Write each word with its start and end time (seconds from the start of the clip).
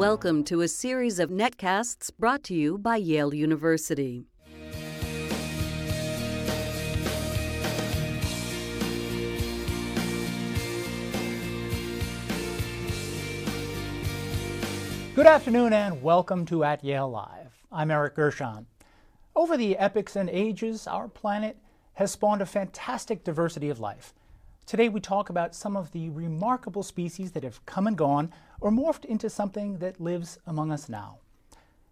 Welcome 0.00 0.44
to 0.44 0.62
a 0.62 0.66
series 0.66 1.18
of 1.18 1.28
netcasts 1.28 2.10
brought 2.18 2.42
to 2.44 2.54
you 2.54 2.78
by 2.78 2.96
Yale 2.96 3.34
University. 3.34 4.24
Good 15.14 15.26
afternoon 15.26 15.74
and 15.74 16.02
welcome 16.02 16.46
to 16.46 16.64
At 16.64 16.82
Yale 16.82 17.10
Live. 17.10 17.52
I'm 17.70 17.90
Eric 17.90 18.14
Gershon. 18.14 18.64
Over 19.36 19.58
the 19.58 19.76
epochs 19.76 20.16
and 20.16 20.30
ages, 20.30 20.86
our 20.86 21.08
planet 21.08 21.58
has 21.92 22.10
spawned 22.12 22.40
a 22.40 22.46
fantastic 22.46 23.22
diversity 23.22 23.68
of 23.68 23.80
life. 23.80 24.14
Today 24.70 24.88
we 24.88 25.00
talk 25.00 25.30
about 25.30 25.56
some 25.56 25.76
of 25.76 25.90
the 25.90 26.10
remarkable 26.10 26.84
species 26.84 27.32
that 27.32 27.42
have 27.42 27.66
come 27.66 27.88
and 27.88 27.98
gone 27.98 28.32
or 28.60 28.70
morphed 28.70 29.04
into 29.04 29.28
something 29.28 29.78
that 29.78 30.00
lives 30.00 30.38
among 30.46 30.70
us 30.70 30.88
now. 30.88 31.18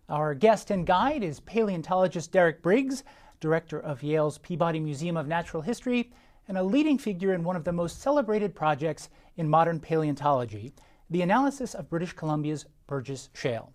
Our 0.08 0.32
guest 0.32 0.70
and 0.70 0.86
guide 0.86 1.24
is 1.24 1.40
paleontologist 1.40 2.30
Derek 2.30 2.62
Briggs, 2.62 3.02
director 3.40 3.80
of 3.80 4.04
Yale's 4.04 4.38
Peabody 4.38 4.78
Museum 4.78 5.16
of 5.16 5.26
Natural 5.26 5.60
History 5.60 6.12
and 6.46 6.56
a 6.56 6.62
leading 6.62 6.98
figure 6.98 7.34
in 7.34 7.42
one 7.42 7.56
of 7.56 7.64
the 7.64 7.72
most 7.72 8.00
celebrated 8.00 8.54
projects 8.54 9.08
in 9.36 9.48
modern 9.48 9.80
paleontology, 9.80 10.72
the 11.10 11.22
analysis 11.22 11.74
of 11.74 11.90
British 11.90 12.12
Columbia's 12.12 12.64
Burgess 12.86 13.28
Shale. 13.34 13.72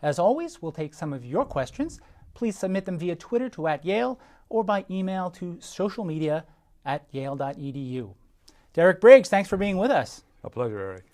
As 0.00 0.18
always, 0.18 0.62
we'll 0.62 0.72
take 0.72 0.94
some 0.94 1.12
of 1.12 1.26
your 1.26 1.44
questions. 1.44 2.00
Please 2.32 2.58
submit 2.58 2.86
them 2.86 2.98
via 2.98 3.16
Twitter 3.16 3.50
to 3.50 3.66
at 3.66 3.84
Yale 3.84 4.18
or 4.48 4.64
by 4.64 4.86
email 4.88 5.30
to 5.32 5.58
social 5.60 6.06
media 6.06 6.46
at 6.86 7.04
yale.edu. 7.10 8.14
Derek 8.76 9.00
Briggs, 9.00 9.30
thanks 9.30 9.48
for 9.48 9.56
being 9.56 9.78
with 9.78 9.90
us. 9.90 10.22
A 10.44 10.50
pleasure, 10.50 10.78
Eric. 10.78 11.04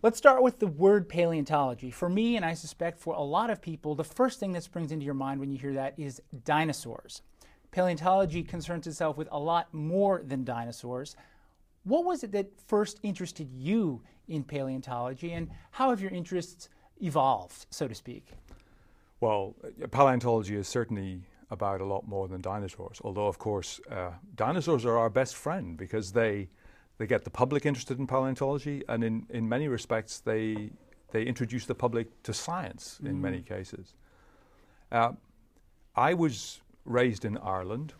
Let's 0.00 0.16
start 0.16 0.42
with 0.42 0.58
the 0.58 0.66
word 0.66 1.06
paleontology. 1.06 1.90
For 1.90 2.08
me, 2.08 2.36
and 2.36 2.46
I 2.46 2.54
suspect 2.54 2.98
for 2.98 3.12
a 3.12 3.20
lot 3.20 3.50
of 3.50 3.60
people, 3.60 3.94
the 3.94 4.02
first 4.02 4.40
thing 4.40 4.52
that 4.52 4.62
springs 4.62 4.90
into 4.90 5.04
your 5.04 5.12
mind 5.12 5.38
when 5.38 5.52
you 5.52 5.58
hear 5.58 5.74
that 5.74 5.92
is 5.98 6.22
dinosaurs. 6.44 7.20
Paleontology 7.72 8.42
concerns 8.42 8.86
itself 8.86 9.18
with 9.18 9.28
a 9.30 9.38
lot 9.38 9.74
more 9.74 10.22
than 10.24 10.44
dinosaurs. 10.44 11.14
What 11.84 12.06
was 12.06 12.24
it 12.24 12.32
that 12.32 12.50
first 12.66 13.00
interested 13.02 13.52
you 13.52 14.00
in 14.26 14.42
paleontology, 14.42 15.32
and 15.32 15.50
how 15.72 15.90
have 15.90 16.00
your 16.00 16.10
interests 16.10 16.70
evolved, 17.02 17.66
so 17.68 17.86
to 17.86 17.94
speak? 17.94 18.28
Well, 19.20 19.54
paleontology 19.90 20.56
is 20.56 20.68
certainly 20.68 21.20
about 21.50 21.82
a 21.82 21.84
lot 21.84 22.08
more 22.08 22.28
than 22.28 22.40
dinosaurs. 22.40 22.98
Although, 23.04 23.26
of 23.26 23.38
course, 23.38 23.78
uh, 23.90 24.12
dinosaurs 24.36 24.86
are 24.86 24.96
our 24.96 25.10
best 25.10 25.36
friend 25.36 25.76
because 25.76 26.12
they 26.12 26.48
they 27.02 27.06
get 27.08 27.24
the 27.24 27.30
public 27.30 27.66
interested 27.66 27.98
in 27.98 28.06
paleontology, 28.06 28.84
and 28.88 29.02
in, 29.02 29.26
in 29.28 29.48
many 29.48 29.66
respects, 29.66 30.20
they 30.20 30.70
they 31.10 31.24
introduce 31.24 31.66
the 31.66 31.74
public 31.74 32.22
to 32.22 32.32
science 32.32 33.00
in 33.04 33.20
many 33.20 33.40
Mm. 33.40 33.46
cases. 33.46 33.94
Uh, 34.92 35.12
I 35.96 36.14
was 36.14 36.62
raised 36.84 37.24
in 37.24 37.36
Ireland, 37.38 37.92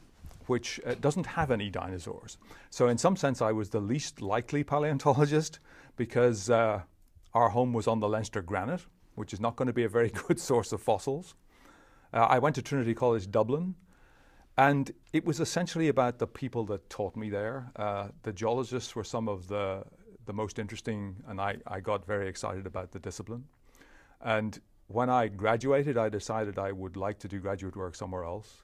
which 0.47 0.81
uh, 0.87 0.95
doesn't 1.01 1.27
have 1.27 1.51
any 1.51 1.69
dinosaurs. 1.69 2.39
So, 2.71 2.87
in 2.87 2.97
some 2.97 3.17
sense, 3.17 3.43
I 3.43 3.51
was 3.51 3.71
the 3.71 3.81
least 3.81 4.23
likely 4.23 4.63
paleontologist 4.63 5.59
because 5.97 6.49
uh, 6.49 6.83
our 7.35 7.49
home 7.49 7.73
was 7.73 7.89
on 7.89 7.99
the 7.99 8.09
Leinster 8.09 8.41
Granite, 8.41 8.87
which 9.17 9.33
is 9.33 9.41
not 9.41 9.57
going 9.57 9.67
to 9.67 9.73
be 9.73 9.85
a 9.85 9.89
very 9.89 10.11
good 10.29 10.39
source 10.39 10.71
of 10.73 10.81
fossils. 10.81 11.35
Uh, 12.15 12.37
I 12.37 12.39
went 12.39 12.55
to 12.55 12.63
Trinity 12.63 12.95
College 12.95 13.29
Dublin, 13.33 13.75
and 14.57 14.93
it 15.13 15.25
was 15.25 15.41
essentially 15.41 15.89
about 15.89 16.19
the 16.19 16.27
people 16.27 16.65
that 16.67 16.89
taught 16.91 17.17
me 17.17 17.31
there. 17.31 17.71
Uh, 17.77 18.09
the 18.23 18.33
geologists 18.33 18.95
were 18.95 19.05
some 19.05 19.29
of 19.29 19.49
the, 19.49 19.85
the 20.27 20.33
most 20.33 20.59
interesting, 20.59 21.17
and 21.27 21.41
I, 21.41 21.57
I 21.67 21.81
got 21.81 22.07
very 22.07 22.29
excited 22.29 22.67
about 22.67 22.93
the 22.93 22.99
discipline. 22.99 23.45
And 24.21 24.61
when 24.89 25.09
I 25.09 25.29
graduated, 25.29 25.97
I 25.97 26.09
decided 26.09 26.59
I 26.59 26.73
would 26.73 26.97
like 26.97 27.19
to 27.21 27.29
do 27.29 27.39
graduate 27.41 27.77
work 27.77 27.95
somewhere 27.95 28.25
else. 28.25 28.63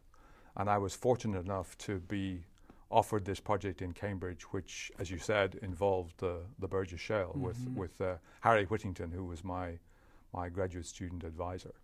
And 0.57 0.69
I 0.69 0.77
was 0.79 0.95
fortunate 0.95 1.45
enough 1.45 1.79
to 1.79 2.01
be 2.01 2.45
offered 2.91 3.25
this 3.25 3.41
project 3.41 3.81
in 3.81 3.93
Cambridge, 3.93 4.43
which, 4.51 4.91
as 4.99 5.11
you 5.11 5.19
said, 5.19 5.59
involved 5.63 6.15
the, 6.19 6.41
the 6.59 6.69
Burgess 6.69 7.01
Shale 7.01 7.33
with, 7.35 7.59
with 7.75 8.01
uh, 8.01 8.15
Harry 8.41 8.65
Whittington, 8.65 9.11
who 9.11 9.25
was 9.25 9.45
my, 9.45 9.79
my 10.33 10.49
graduate 10.49 10.87
student 10.87 11.25
advisor. 11.25 11.75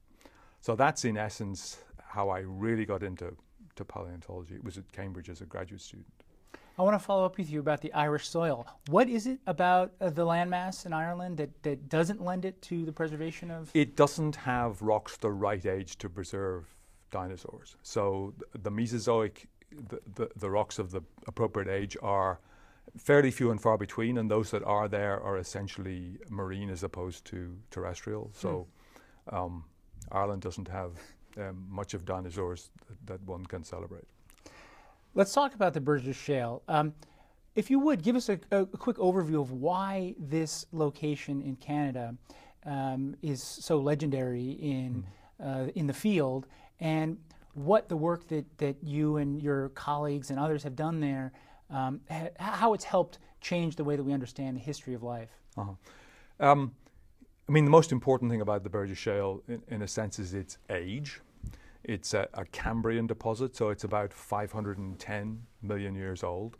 So 0.61 0.75
that's 0.75 1.05
in 1.05 1.17
essence 1.17 1.79
how 1.99 2.31
I 2.31 2.41
really 2.41 2.87
got 2.87 3.03
into 3.03 3.37
to 3.77 3.85
paleontology. 3.85 4.55
It 4.55 4.65
was 4.65 4.79
at 4.79 4.91
Cambridge 4.93 5.29
as 5.29 5.41
a 5.41 5.47
graduate 5.47 5.81
student. 5.81 6.07
I 6.77 6.83
want 6.83 6.95
to 6.95 7.05
follow 7.05 7.25
up 7.25 7.39
with 7.39 7.49
you 7.51 7.61
about 7.61 7.81
the 7.81 7.93
Irish 7.93 8.29
soil. 8.29 8.67
What 8.89 9.09
is 9.09 9.29
it 9.29 9.39
about 9.47 9.93
uh, 10.01 10.11
the 10.11 10.25
landmass 10.27 10.87
in 10.87 10.93
Ireland 10.93 11.37
that, 11.37 11.63
that 11.63 11.89
doesn't 11.89 12.21
lend 12.21 12.45
it 12.45 12.61
to 12.63 12.85
the 12.85 12.93
preservation 12.93 13.51
of? 13.51 13.71
It 13.75 13.95
doesn't 13.95 14.35
have 14.37 14.83
rocks 14.83 15.17
the 15.17 15.31
right 15.31 15.65
age 15.65 15.99
to 15.99 16.09
preserve 16.09 16.75
dinosaurs. 17.13 17.77
So 17.83 18.35
the 18.61 18.73
Mesozoic, 18.73 19.47
the, 19.89 20.01
the, 20.17 20.31
the 20.37 20.51
rocks 20.51 20.81
of 20.81 20.91
the 20.91 21.03
appropriate 21.29 21.69
age 21.69 21.97
are 22.03 22.41
fairly 22.97 23.31
few 23.31 23.53
and 23.53 23.61
far 23.61 23.79
between, 23.79 24.19
and 24.19 24.29
those 24.29 24.51
that 24.51 24.65
are 24.65 24.89
there 24.89 25.21
are 25.21 25.39
essentially 25.39 26.19
marine 26.29 26.71
as 26.71 26.83
opposed 26.83 27.25
to 27.27 27.57
terrestrial. 27.71 28.31
So 28.35 28.67
um, 29.31 29.65
Ireland 30.11 30.43
doesn't 30.43 30.69
have 30.69 30.93
um, 31.37 31.67
much 31.69 31.95
of 31.95 32.05
dinosaurs 32.05 32.71
that, 32.89 33.07
that 33.07 33.27
one 33.27 33.45
can 33.47 33.65
celebrate. 33.65 34.05
Let's 35.15 35.33
talk 35.33 35.55
about 35.55 35.75
the 35.75 35.81
Burgess 35.81 36.17
Shale. 36.17 36.63
Um, 36.69 36.95
if 37.55 37.71
you 37.71 37.79
would, 37.79 38.03
give 38.03 38.17
us 38.17 38.29
a, 38.29 38.39
a 38.51 38.67
quick 38.67 38.97
overview 38.97 39.41
of 39.41 39.53
why 39.53 40.15
this 40.19 40.67
location 40.73 41.41
in 41.41 41.57
Canada 41.57 42.17
um, 42.67 43.15
is 43.23 43.43
so 43.43 43.79
legendary 43.79 44.51
in, 44.53 45.07
uh, 45.43 45.67
in 45.75 45.87
the 45.87 45.93
field 45.93 46.47
and 46.81 47.17
what 47.53 47.89
the 47.89 47.97
work 47.97 48.27
that, 48.29 48.45
that 48.59 48.77
you 48.83 49.19
and 49.19 49.41
your 49.41 49.69
colleagues 49.71 50.31
and 50.31 50.41
others 50.41 50.65
have 50.65 50.75
done 50.75 50.99
there, 50.99 51.33
um, 51.71 52.01
ha- 52.11 52.31
how 52.39 52.75
it's 52.75 52.85
helped 52.85 53.19
change 53.41 53.77
the 53.77 53.85
way 53.85 53.95
that 53.95 54.03
we 54.03 54.13
understand 54.13 54.57
the 54.57 54.61
history 54.61 54.95
of 54.95 55.03
life. 55.05 55.31
Uh-huh. 55.57 55.73
Um, 56.41 56.75
I 57.49 57.53
mean, 57.53 57.65
the 57.65 57.71
most 57.71 57.93
important 57.93 58.31
thing 58.31 58.41
about 58.41 58.65
the 58.65 58.71
Burgess 58.71 58.99
Shale, 58.99 59.43
in, 59.47 59.63
in 59.69 59.83
a 59.83 59.89
sense, 59.89 60.19
is 60.19 60.35
its 60.35 60.59
age. 60.71 61.21
It's 61.85 62.15
a, 62.15 62.29
a 62.35 62.45
Cambrian 62.47 63.07
deposit, 63.07 63.55
so 63.55 63.69
it's 63.69 63.85
about 63.85 64.13
510 64.13 65.47
million 65.63 65.95
years 65.95 66.23
old. 66.23 66.57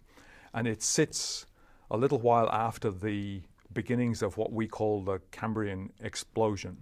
And 0.53 0.69
it 0.69 0.83
sits 0.83 1.47
a 1.91 1.97
little 1.97 2.19
while 2.19 2.49
after 2.51 2.91
the 2.91 3.43
beginnings 3.73 4.23
of 4.23 4.37
what 4.37 4.53
we 4.53 4.69
call 4.69 5.03
the 5.03 5.21
Cambrian 5.31 5.91
explosion. 6.01 6.77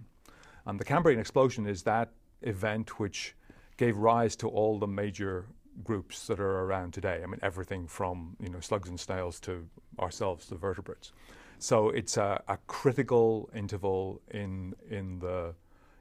And 0.65 0.79
the 0.79 0.85
Cambrian 0.85 1.19
explosion 1.19 1.65
is 1.65 1.83
that 1.83 2.11
event 2.41 2.99
which 2.99 3.35
gave 3.77 3.97
rise 3.97 4.35
to 4.37 4.47
all 4.47 4.77
the 4.77 4.87
major 4.87 5.45
groups 5.83 6.27
that 6.27 6.39
are 6.39 6.59
around 6.61 6.93
today. 6.93 7.21
I 7.23 7.25
mean, 7.25 7.39
everything 7.41 7.87
from 7.87 8.35
you 8.39 8.49
know 8.49 8.59
slugs 8.59 8.89
and 8.89 8.99
snails 8.99 9.39
to 9.41 9.67
ourselves, 9.99 10.47
the 10.47 10.55
vertebrates. 10.55 11.11
So 11.59 11.89
it's 11.89 12.17
a, 12.17 12.43
a 12.47 12.57
critical 12.67 13.49
interval 13.55 14.21
in 14.31 14.75
in 14.89 15.19
the 15.19 15.55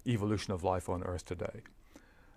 evolution 0.07 0.53
of 0.53 0.65
life 0.65 0.89
on 0.89 1.03
Earth 1.05 1.25
today. 1.25 1.63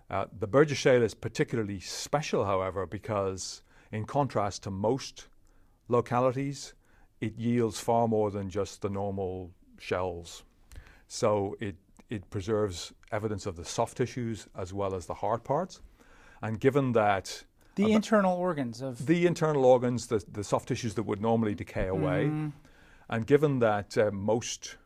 Uh, 0.08 0.26
the 0.38 0.46
Burgess 0.46 0.78
Shale 0.78 1.02
is 1.02 1.14
particularly 1.14 1.80
special, 1.80 2.44
however, 2.44 2.86
because 2.86 3.62
in 3.90 4.04
contrast 4.04 4.62
to 4.64 4.70
most 4.70 5.28
localities, 5.88 6.74
it 7.20 7.36
yields 7.36 7.80
far 7.80 8.06
more 8.06 8.30
than 8.30 8.48
just 8.48 8.82
the 8.82 8.90
normal 8.90 9.50
shells. 9.78 10.44
So 11.08 11.56
it 11.60 11.76
it 12.08 12.28
preserves 12.30 12.92
evidence 13.10 13.46
of 13.46 13.56
the 13.56 13.64
soft 13.64 13.96
tissues 13.96 14.46
as 14.56 14.72
well 14.72 14.94
as 14.94 15.06
the 15.06 15.14
hard 15.14 15.42
parts. 15.42 15.80
And 16.40 16.60
given 16.60 16.92
that 16.92 17.44
The 17.74 17.92
internal 17.92 18.36
organs 18.36 18.80
of 18.80 19.06
the 19.06 19.26
internal 19.26 19.64
organs, 19.64 20.06
the, 20.06 20.24
the 20.30 20.44
soft 20.44 20.68
tissues 20.68 20.94
that 20.94 21.02
would 21.02 21.20
normally 21.20 21.54
decay 21.54 21.88
away, 21.88 22.30
and 23.08 23.26
given 23.26 23.58
that 23.58 23.98
uh, 23.98 24.10
most 24.12 24.76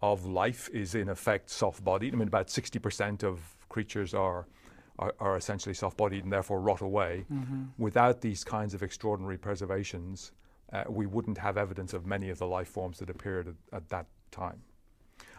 of 0.00 0.24
life 0.24 0.68
is 0.72 0.94
in 0.94 1.08
effect 1.08 1.50
soft 1.50 1.84
bodied, 1.84 2.14
I 2.14 2.16
mean, 2.16 2.28
about 2.28 2.48
60% 2.48 3.22
of 3.22 3.55
creatures 3.76 4.14
are, 4.14 4.46
are, 4.98 5.14
are 5.20 5.36
essentially 5.36 5.74
soft 5.74 5.98
bodied 5.98 6.24
and 6.24 6.32
therefore 6.32 6.60
rot 6.62 6.80
away, 6.80 7.26
without 7.76 8.22
these 8.22 8.42
kinds 8.42 8.72
of 8.72 8.82
extraordinary 8.82 9.36
preservations, 9.36 10.32
uh, 10.72 10.84
we 10.88 11.04
wouldn't 11.04 11.36
have 11.36 11.58
evidence 11.58 11.92
of 11.92 12.06
many 12.06 12.30
of 12.30 12.38
the 12.38 12.46
life 12.46 12.68
forms 12.68 12.98
that 13.00 13.10
appeared 13.10 13.48
at, 13.48 13.76
at 13.76 13.88
that 13.90 14.06
time. 14.30 14.62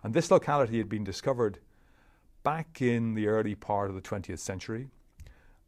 And 0.03 0.13
this 0.13 0.29
locality 0.29 0.77
had 0.77 0.87
been 0.87 1.03
discovered 1.03 1.57
back 2.43 2.79
in 2.79 3.15
the 3.15 3.25
early 3.25 3.55
part 3.55 3.89
of 3.89 3.95
the 3.95 4.03
20th 4.03 4.37
century 4.37 4.87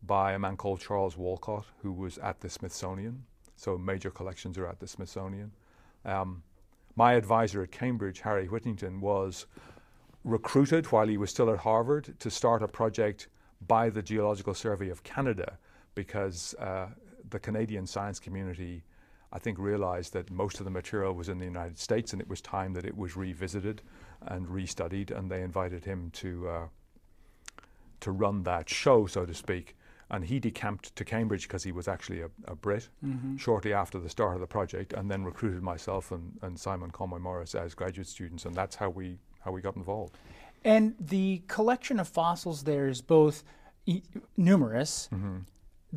by 0.04 0.34
a 0.34 0.40
man 0.40 0.56
called 0.56 0.80
Charles 0.80 1.18
Walcott, 1.18 1.66
who 1.82 1.92
was 1.92 2.20
at 2.20 2.40
the 2.40 2.52
Smithsonian. 2.52 3.24
So 3.56 3.80
major 3.80 4.12
collections 4.12 4.60
are 4.60 4.68
at 4.68 4.80
the 4.80 4.88
Smithsonian. 4.88 5.52
Um, 6.06 6.44
my 6.96 7.14
advisor 7.14 7.64
at 7.64 7.72
Cambridge, 7.72 8.20
Harry 8.20 8.48
Whittington, 8.48 9.02
was 9.02 9.48
recruited 10.24 10.86
while 10.88 11.08
he 11.08 11.18
was 11.18 11.30
still 11.30 11.50
at 11.50 11.60
Harvard 11.60 12.16
to 12.20 12.30
start 12.30 12.62
a 12.62 12.68
project 12.68 13.28
by 13.68 13.90
the 13.90 14.02
Geological 14.02 14.54
Survey 14.54 14.90
of 14.90 15.04
Canada 15.04 15.58
because 15.96 16.54
uh, 16.60 16.88
the 17.30 17.40
Canadian 17.40 17.86
science 17.88 18.20
community 18.20 18.84
I 19.32 19.40
think, 19.40 19.60
realized 19.60 20.14
that 20.14 20.32
most 20.32 20.60
of 20.60 20.66
the 20.66 20.72
material 20.72 21.14
was 21.14 21.30
in 21.30 21.38
the 21.38 21.46
United 21.46 21.78
States 21.78 22.14
and 22.14 22.22
it 22.22 22.28
was 22.28 22.42
time 22.42 22.74
that 22.74 22.86
it 22.86 22.98
was 22.98 23.16
revisited 23.16 23.82
and 24.22 24.48
restudied, 24.48 25.12
and 25.12 25.30
they 25.30 25.44
invited 25.44 25.86
him 25.86 26.10
to, 26.12 26.50
uh, 26.50 26.68
to 28.00 28.12
run 28.12 28.44
that 28.44 28.70
show, 28.70 29.06
so 29.06 29.26
to 29.26 29.34
speak. 29.34 29.76
And 30.10 30.26
he 30.26 30.40
decamped 30.40 30.96
to 30.96 31.06
Cambridge 31.06 31.44
because 31.44 31.64
he 31.64 31.72
was 31.72 31.88
actually 31.88 32.22
a, 32.22 32.30
a 32.46 32.56
Brit 32.56 32.90
Mm-hmm. 33.06 33.38
shortly 33.38 33.72
after 33.72 34.00
the 34.00 34.10
start 34.10 34.34
of 34.34 34.42
the 34.42 34.48
project, 34.48 34.94
and 34.94 35.10
then 35.12 35.24
recruited 35.24 35.62
myself 35.62 36.12
and, 36.12 36.40
and 36.42 36.60
Simon 36.60 36.90
Conway 36.90 37.20
Morris 37.20 37.54
as 37.54 37.76
graduate 37.76 38.08
students, 38.08 38.46
and 38.46 38.56
that's 38.56 38.76
how 38.76 38.90
we, 38.90 39.20
how 39.40 39.52
we 39.52 39.62
got 39.62 39.76
involved. 39.76 40.16
And 40.64 40.96
the 41.00 41.42
collection 41.48 42.00
of 42.00 42.08
fossils 42.08 42.64
there 42.64 42.88
is 42.88 43.02
both 43.02 43.44
e- 43.86 44.02
numerous, 44.36 45.10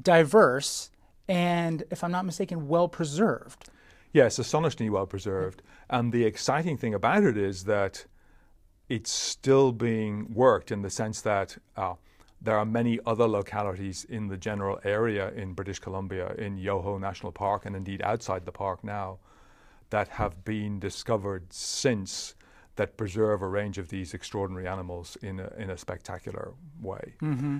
diverse, 0.00 0.90
and, 1.28 1.84
if 1.90 2.04
I'm 2.04 2.12
not 2.12 2.24
mistaken, 2.24 2.68
well 2.68 2.88
preserved. 2.88 3.68
Yes, 4.12 4.38
astonishingly 4.38 4.90
well 4.90 5.06
preserved. 5.06 5.62
And 5.88 6.12
the 6.12 6.24
exciting 6.24 6.76
thing 6.76 6.94
about 6.94 7.24
it 7.24 7.36
is 7.36 7.64
that 7.64 8.04
it's 8.88 9.10
still 9.10 9.72
being 9.72 10.32
worked 10.34 10.70
in 10.70 10.82
the 10.82 10.90
sense 10.90 11.22
that 11.22 11.56
uh, 11.76 11.94
there 12.40 12.58
are 12.58 12.64
many 12.66 12.98
other 13.06 13.26
localities 13.26 14.04
in 14.04 14.28
the 14.28 14.36
general 14.36 14.78
area 14.84 15.30
in 15.30 15.54
British 15.54 15.78
Columbia, 15.78 16.34
in 16.34 16.58
Yoho 16.58 16.98
National 16.98 17.32
Park, 17.32 17.64
and 17.64 17.74
indeed 17.74 18.02
outside 18.02 18.44
the 18.44 18.52
park 18.52 18.84
now, 18.84 19.18
that 19.90 20.08
have 20.08 20.44
been 20.44 20.78
discovered 20.78 21.52
since 21.52 22.34
that 22.76 22.96
preserve 22.96 23.42
a 23.42 23.48
range 23.48 23.78
of 23.78 23.88
these 23.88 24.14
extraordinary 24.14 24.66
animals 24.66 25.16
in 25.22 25.40
a, 25.40 25.52
in 25.58 25.70
a 25.70 25.76
spectacular 25.76 26.54
way. 26.80 27.14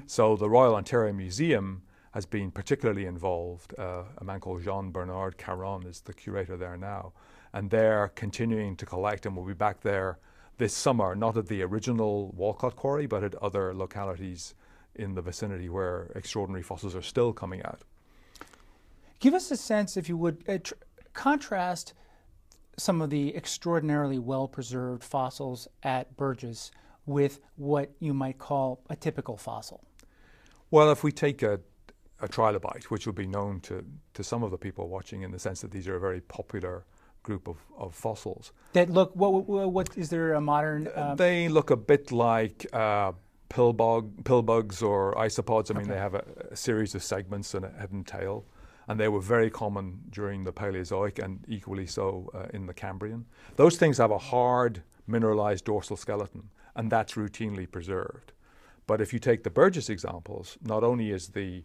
So 0.06 0.36
the 0.36 0.48
Royal 0.48 0.74
Ontario 0.74 1.12
Museum 1.12 1.82
has 2.12 2.26
been 2.26 2.50
particularly 2.50 3.06
involved. 3.06 3.74
Uh, 3.78 4.04
a 4.18 4.24
man 4.24 4.40
called 4.40 4.62
Jean 4.62 4.90
Bernard 4.90 5.36
Caron 5.38 5.86
is 5.86 6.00
the 6.00 6.14
curator 6.14 6.56
there 6.56 6.76
now, 6.76 7.12
and 7.52 7.70
they're 7.70 8.08
continuing 8.14 8.76
to 8.76 8.86
collect, 8.86 9.26
and 9.26 9.36
we'll 9.36 9.46
be 9.46 9.54
back 9.54 9.80
there 9.80 10.18
this 10.58 10.74
summer, 10.74 11.14
not 11.14 11.36
at 11.36 11.46
the 11.46 11.62
original 11.62 12.32
Walcott 12.36 12.76
Quarry, 12.76 13.06
but 13.06 13.24
at 13.24 13.34
other 13.36 13.74
localities 13.74 14.54
in 14.94 15.14
the 15.14 15.22
vicinity 15.22 15.68
where 15.68 16.10
extraordinary 16.14 16.62
fossils 16.62 16.94
are 16.94 17.02
still 17.02 17.32
coming 17.32 17.62
out. 17.64 17.82
Give 19.20 19.34
us 19.34 19.50
a 19.50 19.56
sense, 19.56 19.96
if 19.96 20.08
you 20.08 20.16
would, 20.16 20.44
uh, 20.48 20.58
tr- 20.62 20.74
contrast 21.14 21.94
some 22.76 23.02
of 23.02 23.10
the 23.10 23.34
extraordinarily 23.36 24.18
well 24.18 24.48
preserved 24.48 25.04
fossils 25.04 25.68
at 25.82 26.16
Burgess 26.16 26.70
with 27.06 27.40
what 27.56 27.90
you 27.98 28.14
might 28.14 28.38
call 28.38 28.80
a 28.88 28.96
typical 28.96 29.36
fossil. 29.36 29.84
Well, 30.70 30.90
if 30.90 31.04
we 31.04 31.12
take 31.12 31.42
a, 31.42 31.60
a 32.20 32.28
trilobite, 32.28 32.84
which 32.84 33.06
will 33.06 33.12
be 33.12 33.26
known 33.26 33.60
to, 33.60 33.84
to 34.14 34.24
some 34.24 34.42
of 34.42 34.50
the 34.50 34.58
people 34.58 34.88
watching 34.88 35.22
in 35.22 35.30
the 35.30 35.38
sense 35.38 35.60
that 35.60 35.70
these 35.70 35.88
are 35.88 35.96
a 35.96 36.00
very 36.00 36.20
popular 36.20 36.84
group 37.22 37.46
of, 37.46 37.56
of 37.76 37.94
fossils, 37.94 38.52
That 38.72 38.90
look, 38.90 39.14
what, 39.14 39.46
what, 39.46 39.72
what 39.72 39.96
is 39.96 40.10
there 40.10 40.34
a 40.34 40.40
modern? 40.40 40.88
Um, 40.94 41.16
they 41.16 41.48
look 41.48 41.70
a 41.70 41.76
bit 41.76 42.10
like 42.10 42.66
uh, 42.72 43.12
pillbug, 43.48 44.24
pillbugs 44.24 44.82
or 44.82 45.14
isopods. 45.14 45.70
I 45.70 45.78
mean, 45.78 45.88
they 45.88 45.98
have 45.98 46.14
a, 46.14 46.24
a 46.50 46.56
series 46.56 46.94
of 46.94 47.02
segments 47.04 47.54
and 47.54 47.64
a 47.64 47.70
head 47.70 47.92
and 47.92 48.06
tail. 48.06 48.44
And 48.88 48.98
they 48.98 49.08
were 49.08 49.20
very 49.20 49.50
common 49.50 50.00
during 50.10 50.44
the 50.44 50.52
Paleozoic 50.52 51.22
and 51.22 51.44
equally 51.48 51.86
so 51.86 52.30
uh, 52.34 52.46
in 52.52 52.66
the 52.66 52.74
Cambrian. 52.74 53.24
Those 53.56 53.76
things 53.76 53.98
have 53.98 54.10
a 54.10 54.18
hard 54.18 54.82
mineralized 55.06 55.64
dorsal 55.64 55.96
skeleton, 55.96 56.50
and 56.74 56.90
that's 56.90 57.14
routinely 57.14 57.70
preserved. 57.70 58.32
But 58.86 59.00
if 59.00 59.12
you 59.12 59.18
take 59.18 59.44
the 59.44 59.50
Burgess 59.50 59.88
examples, 59.88 60.58
not 60.62 60.82
only 60.84 61.10
is 61.10 61.28
the 61.28 61.62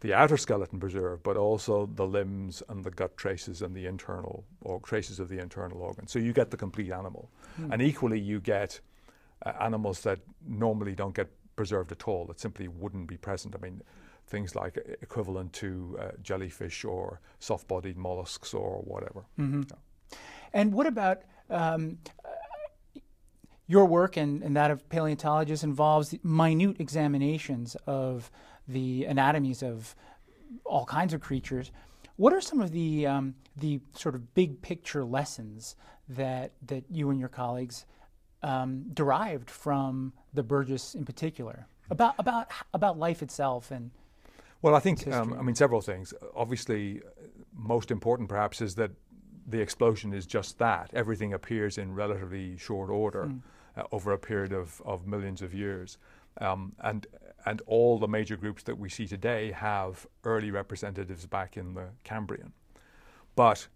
the 0.00 0.12
outer 0.12 0.36
skeleton 0.36 0.78
preserved, 0.78 1.22
but 1.22 1.38
also 1.38 1.86
the 1.94 2.06
limbs 2.06 2.62
and 2.68 2.84
the 2.84 2.90
gut 2.90 3.16
traces 3.16 3.62
and 3.62 3.74
the 3.74 3.86
internal 3.86 4.44
or 4.60 4.78
traces 4.80 5.18
of 5.18 5.30
the 5.30 5.38
internal 5.38 5.80
organs. 5.80 6.12
So 6.12 6.18
you 6.18 6.34
get 6.34 6.50
the 6.50 6.58
complete 6.58 6.92
animal, 6.92 7.30
and 7.70 7.80
equally 7.80 8.20
you 8.20 8.40
get 8.40 8.80
uh, 9.46 9.52
animals 9.60 10.02
that 10.02 10.18
normally 10.46 10.94
don't 10.94 11.14
get 11.14 11.30
preserved 11.56 11.90
at 11.90 12.06
all 12.06 12.26
that 12.26 12.38
simply 12.38 12.68
wouldn't 12.68 13.06
be 13.06 13.16
present. 13.16 13.54
I 13.54 13.58
mean, 13.62 13.80
things 14.26 14.54
like 14.54 14.76
equivalent 15.02 15.52
to 15.52 15.98
uh, 16.00 16.08
jellyfish 16.22 16.84
or 16.84 17.20
soft-bodied 17.38 17.96
mollusks 17.96 18.54
or 18.54 18.82
whatever. 18.82 19.24
Yeah. 19.38 19.62
And 20.52 20.72
what 20.72 20.86
about 20.86 21.22
um, 21.50 21.98
your 23.66 23.86
work 23.86 24.16
and, 24.16 24.42
and 24.42 24.56
that 24.56 24.70
of 24.70 24.88
paleontologists 24.88 25.64
involves 25.64 26.14
minute 26.22 26.76
examinations 26.80 27.76
of 27.86 28.30
the 28.68 29.04
anatomies 29.04 29.62
of 29.62 29.94
all 30.64 30.84
kinds 30.84 31.12
of 31.14 31.20
creatures. 31.20 31.70
What 32.16 32.32
are 32.32 32.40
some 32.40 32.60
of 32.60 32.70
the 32.70 33.06
um, 33.06 33.34
the 33.56 33.80
sort 33.94 34.14
of 34.14 34.34
big 34.34 34.62
picture 34.62 35.04
lessons 35.04 35.76
that 36.08 36.52
that 36.66 36.84
you 36.90 37.10
and 37.10 37.18
your 37.18 37.28
colleagues 37.28 37.86
um, 38.42 38.84
derived 38.92 39.50
from 39.50 40.12
the 40.32 40.42
Burgess 40.42 40.94
in 40.94 41.04
particular 41.04 41.66
about 41.90 42.14
about 42.18 42.50
about 42.72 42.98
life 42.98 43.22
itself 43.22 43.70
and 43.70 43.90
Well, 44.64 44.74
I 44.74 44.80
think, 44.80 45.06
um. 45.08 45.34
I 45.34 45.42
mean, 45.42 45.54
several 45.54 45.82
things. 45.82 46.14
Obviously, 46.34 47.02
uh, 47.02 47.26
most 47.52 47.90
important 47.90 48.30
perhaps 48.30 48.62
is 48.62 48.74
that 48.76 48.92
the 49.46 49.60
explosion 49.60 50.14
is 50.14 50.24
just 50.24 50.58
that. 50.58 50.88
Everything 50.94 51.34
appears 51.34 51.76
in 51.76 51.94
relatively 51.94 52.56
short 52.56 52.88
order 52.88 53.30
uh, 53.76 53.82
over 53.92 54.12
a 54.12 54.18
period 54.18 54.54
of, 54.54 54.80
of 54.86 55.06
millions 55.06 55.42
of 55.42 55.52
years. 55.52 55.98
Um, 56.40 56.72
and, 56.82 57.06
and 57.44 57.60
all 57.66 57.98
the 57.98 58.08
major 58.08 58.38
groups 58.38 58.62
that 58.62 58.78
we 58.78 58.88
see 58.88 59.06
today 59.06 59.52
have 59.52 60.06
early 60.24 60.50
representatives 60.50 61.26
back 61.26 61.58
in 61.58 61.74
the 61.74 61.88
Cambrian. 62.02 62.54
But 63.36 63.68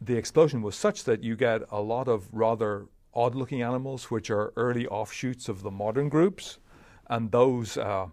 the 0.00 0.16
explosion 0.16 0.62
was 0.62 0.74
such 0.74 1.04
that 1.04 1.22
you 1.22 1.36
get 1.36 1.60
a 1.70 1.82
lot 1.82 2.08
of 2.08 2.28
rather 2.32 2.86
odd 3.12 3.34
looking 3.34 3.60
animals, 3.60 4.10
which 4.10 4.30
are 4.30 4.54
early 4.56 4.86
offshoots 4.86 5.50
of 5.50 5.60
the 5.60 5.70
modern 5.70 6.08
groups. 6.08 6.58
And 7.10 7.30
those 7.30 7.76
uh, 7.76 8.06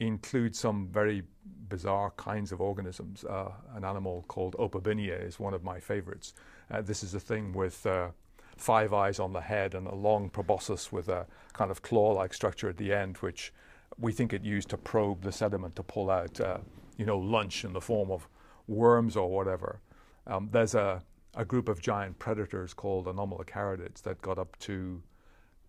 include 0.00 0.54
some 0.54 0.88
very 0.88 1.22
bizarre 1.68 2.10
kinds 2.16 2.52
of 2.52 2.60
organisms. 2.60 3.24
Uh, 3.24 3.50
an 3.74 3.84
animal 3.84 4.24
called 4.28 4.54
Opabinia 4.58 5.16
is 5.26 5.40
one 5.40 5.54
of 5.54 5.64
my 5.64 5.80
favorites. 5.80 6.34
Uh, 6.70 6.82
this 6.82 7.02
is 7.02 7.14
a 7.14 7.20
thing 7.20 7.52
with 7.52 7.86
uh, 7.86 8.08
five 8.56 8.92
eyes 8.92 9.18
on 9.18 9.32
the 9.32 9.40
head 9.40 9.74
and 9.74 9.86
a 9.86 9.94
long 9.94 10.28
proboscis 10.28 10.92
with 10.92 11.08
a 11.08 11.26
kind 11.52 11.70
of 11.70 11.82
claw 11.82 12.12
like 12.12 12.34
structure 12.34 12.68
at 12.68 12.76
the 12.76 12.92
end, 12.92 13.16
which 13.18 13.52
we 13.98 14.12
think 14.12 14.32
it 14.32 14.42
used 14.42 14.68
to 14.68 14.76
probe 14.76 15.22
the 15.22 15.32
sediment 15.32 15.76
to 15.76 15.82
pull 15.82 16.10
out, 16.10 16.40
uh, 16.40 16.58
you 16.96 17.06
know, 17.06 17.18
lunch 17.18 17.64
in 17.64 17.72
the 17.72 17.80
form 17.80 18.10
of 18.10 18.28
worms 18.66 19.16
or 19.16 19.30
whatever. 19.30 19.80
Um, 20.26 20.48
there's 20.52 20.74
a, 20.74 21.02
a 21.34 21.44
group 21.44 21.68
of 21.68 21.80
giant 21.80 22.18
predators 22.18 22.74
called 22.74 23.06
anomalocaridids 23.06 24.02
that 24.02 24.20
got 24.20 24.38
up 24.38 24.58
to 24.60 25.02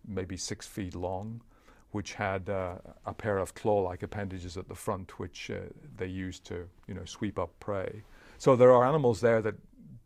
maybe 0.05 0.37
six 0.37 0.65
feet 0.65 0.95
long, 0.95 1.41
which 1.91 2.13
had 2.13 2.49
uh, 2.49 2.75
a 3.05 3.13
pair 3.13 3.37
of 3.37 3.53
claw-like 3.53 4.03
appendages 4.03 4.57
at 4.57 4.67
the 4.67 4.75
front, 4.75 5.19
which 5.19 5.49
uh, 5.49 5.55
they 5.97 6.07
used 6.07 6.43
to, 6.45 6.67
you 6.87 6.93
know, 6.93 7.05
sweep 7.05 7.39
up 7.39 7.51
prey. 7.59 8.03
So 8.37 8.55
there 8.55 8.71
are 8.71 8.85
animals 8.85 9.21
there 9.21 9.41
that 9.41 9.55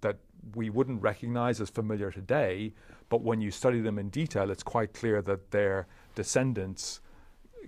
that 0.01 0.17
we 0.55 0.69
wouldn't 0.71 1.01
recognize 1.01 1.61
as 1.61 1.69
familiar 1.69 2.09
today, 2.11 2.73
but 3.09 3.21
when 3.21 3.41
you 3.41 3.51
study 3.51 3.79
them 3.81 3.99
in 3.99 4.09
detail, 4.09 4.49
it's 4.49 4.63
quite 4.63 4.93
clear 4.93 5.21
that 5.21 5.51
their 5.51 5.85
descendants, 6.15 6.99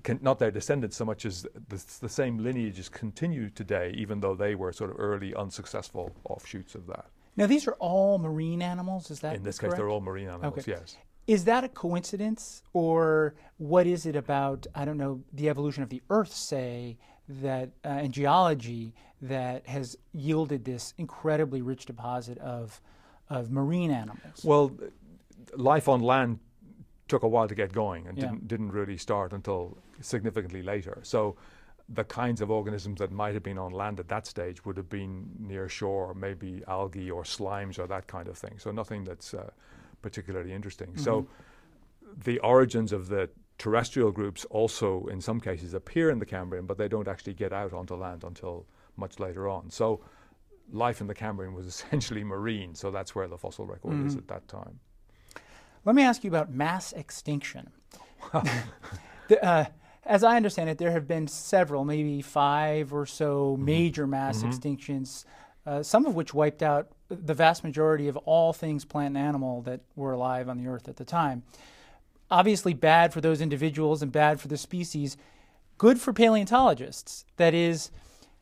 can, 0.04 0.18
not 0.22 0.40
their 0.40 0.50
descendants 0.52 0.96
so 0.98 1.06
much 1.06 1.26
as 1.26 1.44
the, 1.70 1.84
the 2.02 2.10
same 2.10 2.40
lineages 2.40 2.90
continue 2.90 3.50
today, 3.50 3.94
even 3.96 4.20
though 4.22 4.34
they 4.36 4.56
were 4.56 4.74
sort 4.74 4.90
of 4.90 4.96
early 5.00 5.36
unsuccessful 5.36 6.16
offshoots 6.24 6.74
of 6.74 6.88
that. 6.88 7.06
now 7.36 7.46
these 7.46 7.68
are 7.68 7.74
all 7.80 8.18
marine 8.18 8.62
animals. 8.62 9.12
Is 9.12 9.20
that 9.20 9.36
In 9.36 9.44
this 9.44 9.60
correct? 9.60 9.74
case, 9.74 9.78
they're 9.78 9.90
all 9.90 10.02
marine 10.02 10.28
animals, 10.30 10.58
Okay. 10.60 10.72
yes. 10.72 10.98
Is 11.28 11.46
that 11.46 11.64
a 11.64 11.70
coincidence, 11.70 12.64
or 12.74 13.34
what 13.58 13.88
is 13.88 14.06
it 14.06 14.16
about? 14.16 14.68
I 14.76 14.84
don't 14.86 14.98
know 14.98 15.22
the 15.32 15.50
evolution 15.50 15.84
of 15.84 15.90
the 15.90 16.02
Earth, 16.10 16.34
say 16.34 16.98
that, 17.28 17.70
uh, 17.86 17.90
and 17.90 18.14
geology 18.14 18.94
that 19.22 19.66
has 19.68 19.98
yielded 20.12 20.66
this 20.66 20.94
incredibly 20.98 21.62
rich 21.62 21.86
deposit 21.86 22.38
of 22.40 22.82
of 23.30 23.50
marine 23.50 23.90
animals. 23.90 24.44
Well, 24.44 24.72
life 25.56 25.88
on 25.88 26.02
land 26.02 26.40
took 27.08 27.24
a 27.24 27.28
while 27.28 27.48
to 27.48 27.56
get 27.56 27.72
going 27.72 28.06
and 28.06 28.18
Yeah. 28.18 28.26
didn't, 28.26 28.48
didn't 28.48 28.72
really 28.72 28.98
start 28.98 29.32
until 29.34 29.78
significantly 30.02 30.62
later. 30.62 31.00
So 31.04 31.36
the 31.88 32.04
kinds 32.04 32.42
of 32.42 32.52
organisms 32.52 33.00
that 33.00 33.12
might 33.12 33.34
have 33.34 33.42
been 33.44 33.58
on 33.58 33.72
land 33.72 34.00
at 34.00 34.10
that 34.10 34.28
stage 34.28 34.66
would 34.66 34.78
have 34.78 34.90
been 34.90 35.30
near 35.40 35.70
shore, 35.70 36.14
maybe 36.14 36.64
algae 36.68 37.10
or 37.10 37.24
slimes 37.24 37.80
or 37.80 37.88
that 37.88 38.08
kind 38.08 38.28
of 38.28 38.38
thing. 38.38 38.60
So 38.60 38.72
nothing 38.72 39.06
that's 39.06 39.34
uh, 39.34 39.50
particularly 40.04 40.54
interesting. 40.54 40.96
So 40.98 41.26
the 42.26 42.38
origins 42.40 42.92
of 42.92 43.08
the 43.08 43.30
terrestrial 43.58 44.12
groups 44.12 44.46
also, 44.52 45.08
in 45.08 45.20
some 45.22 45.40
cases, 45.40 45.74
appear 45.74 46.12
in 46.12 46.20
the 46.20 46.26
Cambrian, 46.26 46.66
but 46.68 46.78
they 46.78 46.88
don't 46.88 47.08
actually 47.08 47.34
get 47.34 47.52
out 47.52 47.74
onto 47.74 47.96
land 47.96 48.24
until 48.24 48.68
much 48.98 49.20
later 49.20 49.48
on. 49.48 49.72
So 49.72 50.02
life 50.72 51.02
in 51.02 51.08
the 51.08 51.16
Cambrian 51.16 51.54
was 51.56 51.66
essentially 51.74 52.24
marine, 52.24 52.76
so 52.76 52.92
that's 52.92 53.16
where 53.16 53.28
the 53.28 53.38
fossil 53.38 53.66
record 53.66 54.06
is 54.06 54.16
at 54.16 54.28
that 54.28 54.48
time. 54.48 54.80
Let 55.86 55.96
me 55.96 56.04
ask 56.04 56.24
you 56.24 56.30
about 56.30 56.52
mass 56.52 56.94
extinction. 56.94 57.72
The, 59.30 59.42
uh, 59.42 59.66
as 60.06 60.22
I 60.22 60.36
understand 60.36 60.70
it, 60.70 60.78
there 60.78 60.92
have 60.92 61.08
been 61.08 61.28
several, 61.30 61.86
maybe 61.86 62.22
five 62.22 62.94
or 62.94 63.06
so 63.06 63.54
Mm-hmm. 63.56 63.66
major 63.66 64.06
mass 64.06 64.44
extinctions 64.44 65.24
uh, 65.66 65.84
some 65.84 66.06
of 66.06 66.16
which 66.16 66.34
wiped 66.34 66.62
out 66.62 66.90
the 67.10 67.34
vast 67.34 67.64
majority 67.64 68.08
of 68.08 68.18
all 68.18 68.54
things 68.54 68.86
plant 68.86 69.16
and 69.16 69.26
animal 69.26 69.62
that 69.62 69.82
were 69.96 70.12
alive 70.14 70.50
on 70.50 70.58
the 70.58 70.68
earth 70.68 70.88
at 70.88 70.98
the 70.98 71.06
time. 71.06 71.44
Obviously, 72.32 72.74
bad 72.74 73.14
for 73.14 73.22
those 73.22 73.42
individuals 73.42 74.02
and 74.02 74.12
bad 74.12 74.40
for 74.40 74.48
the 74.48 74.58
species. 74.58 75.18
Good 75.78 76.00
for 76.00 76.14
paleontologists. 76.14 77.26
That 77.38 77.54
is, 77.54 77.92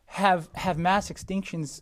have 0.06 0.50
have 0.56 0.78
mass 0.78 1.10
extinctions 1.10 1.82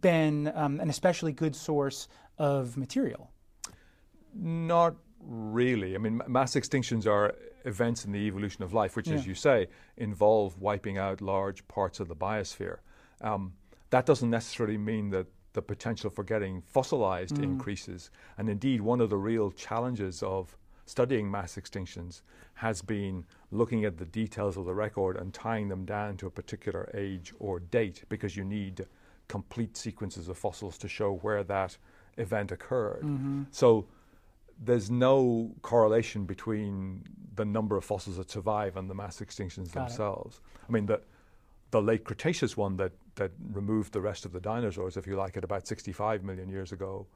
been 0.00 0.52
um, 0.54 0.80
an 0.80 0.90
especially 0.90 1.32
good 1.32 1.54
source 1.56 2.08
of 2.38 2.76
material? 2.76 3.30
Not 4.34 4.96
really. 5.20 5.94
I 5.94 5.98
mean, 5.98 6.20
mass 6.28 6.54
extinctions 6.54 7.06
are 7.06 7.34
events 7.64 8.04
in 8.04 8.12
the 8.12 8.20
evolution 8.20 8.62
of 8.62 8.72
life, 8.72 8.96
which, 8.96 9.08
yeah. 9.08 9.14
as 9.14 9.26
you 9.26 9.34
say, 9.34 9.68
involve 9.96 10.58
wiping 10.60 10.98
out 10.98 11.20
large 11.20 11.66
parts 11.68 12.00
of 12.00 12.08
the 12.08 12.16
biosphere. 12.16 12.78
Um, 13.20 13.54
that 13.90 14.06
doesn't 14.06 14.30
necessarily 14.30 14.78
mean 14.78 15.10
that 15.10 15.26
the 15.52 15.62
potential 15.62 16.10
for 16.10 16.22
getting 16.22 16.60
fossilized 16.60 17.36
mm. 17.36 17.42
increases. 17.42 18.10
And 18.36 18.48
indeed, 18.48 18.80
one 18.80 19.00
of 19.00 19.10
the 19.10 19.16
real 19.16 19.50
challenges 19.50 20.22
of 20.22 20.56
studying 20.84 21.30
mass 21.30 21.56
extinctions 21.56 22.22
has 22.54 22.82
been 22.82 23.24
looking 23.50 23.84
at 23.84 23.98
the 23.98 24.04
details 24.04 24.56
of 24.56 24.64
the 24.64 24.74
record 24.74 25.16
and 25.16 25.32
tying 25.34 25.68
them 25.68 25.84
down 25.84 26.16
to 26.18 26.26
a 26.26 26.30
particular 26.30 26.90
age 26.94 27.32
or 27.38 27.58
date 27.58 28.04
because 28.08 28.36
you 28.36 28.44
need 28.44 28.86
complete 29.28 29.76
sequences 29.76 30.28
of 30.28 30.38
fossils 30.38 30.78
to 30.78 30.88
show 30.88 31.14
where 31.22 31.42
that 31.42 31.76
event 32.16 32.52
occurred. 32.52 33.02
Mm-hmm. 33.02 33.44
So 33.50 33.86
there's 34.62 34.90
no 34.90 35.52
correlation 35.62 36.24
between 36.24 37.04
the 37.34 37.44
number 37.44 37.76
of 37.76 37.84
fossils 37.84 38.16
that 38.16 38.30
survive 38.30 38.76
and 38.76 38.88
the 38.88 38.94
mass 38.94 39.20
extinctions 39.20 39.72
Got 39.72 39.88
themselves. 39.88 40.36
It. 40.36 40.60
I 40.68 40.72
mean, 40.72 40.86
the, 40.86 41.00
the 41.70 41.82
late 41.82 42.04
Cretaceous 42.04 42.56
one 42.56 42.76
that, 42.76 42.92
that 43.16 43.32
removed 43.52 43.92
the 43.92 44.00
rest 44.00 44.24
of 44.24 44.32
the 44.32 44.40
dinosaurs, 44.40 44.96
if 44.96 45.06
you 45.06 45.16
like, 45.16 45.36
at 45.36 45.44
about 45.44 45.66
65 45.66 46.22
million 46.22 46.48
years 46.48 46.72
ago, 46.72 47.06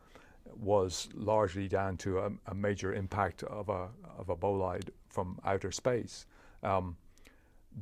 was 0.59 1.09
largely 1.14 1.69
down 1.69 1.97
to 1.99 2.19
a, 2.19 2.30
a 2.47 2.54
major 2.54 2.95
impact 2.95 3.42
of 3.45 3.69
a, 3.69 3.88
of 4.19 4.28
a 4.28 4.37
bolide 4.37 4.90
from 5.09 5.38
outer 5.45 5.71
space. 5.71 6.26
Um, 6.62 6.97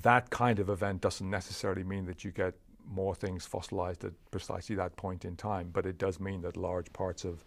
that 0.02 0.30
kind 0.30 0.58
of 0.58 0.68
event 0.68 1.00
doesn't 1.00 1.28
necessarily 1.28 1.84
mean 1.84 2.04
that 2.06 2.24
you 2.24 2.30
get 2.30 2.54
more 2.86 3.14
things 3.14 3.46
fossilized 3.46 4.04
at 4.04 4.12
precisely 4.30 4.76
that 4.76 4.96
point 4.96 5.24
in 5.24 5.36
time, 5.36 5.70
but 5.72 5.86
it 5.86 5.98
does 5.98 6.20
mean 6.20 6.40
that 6.42 6.56
large 6.56 6.92
parts 6.92 7.24
of 7.24 7.44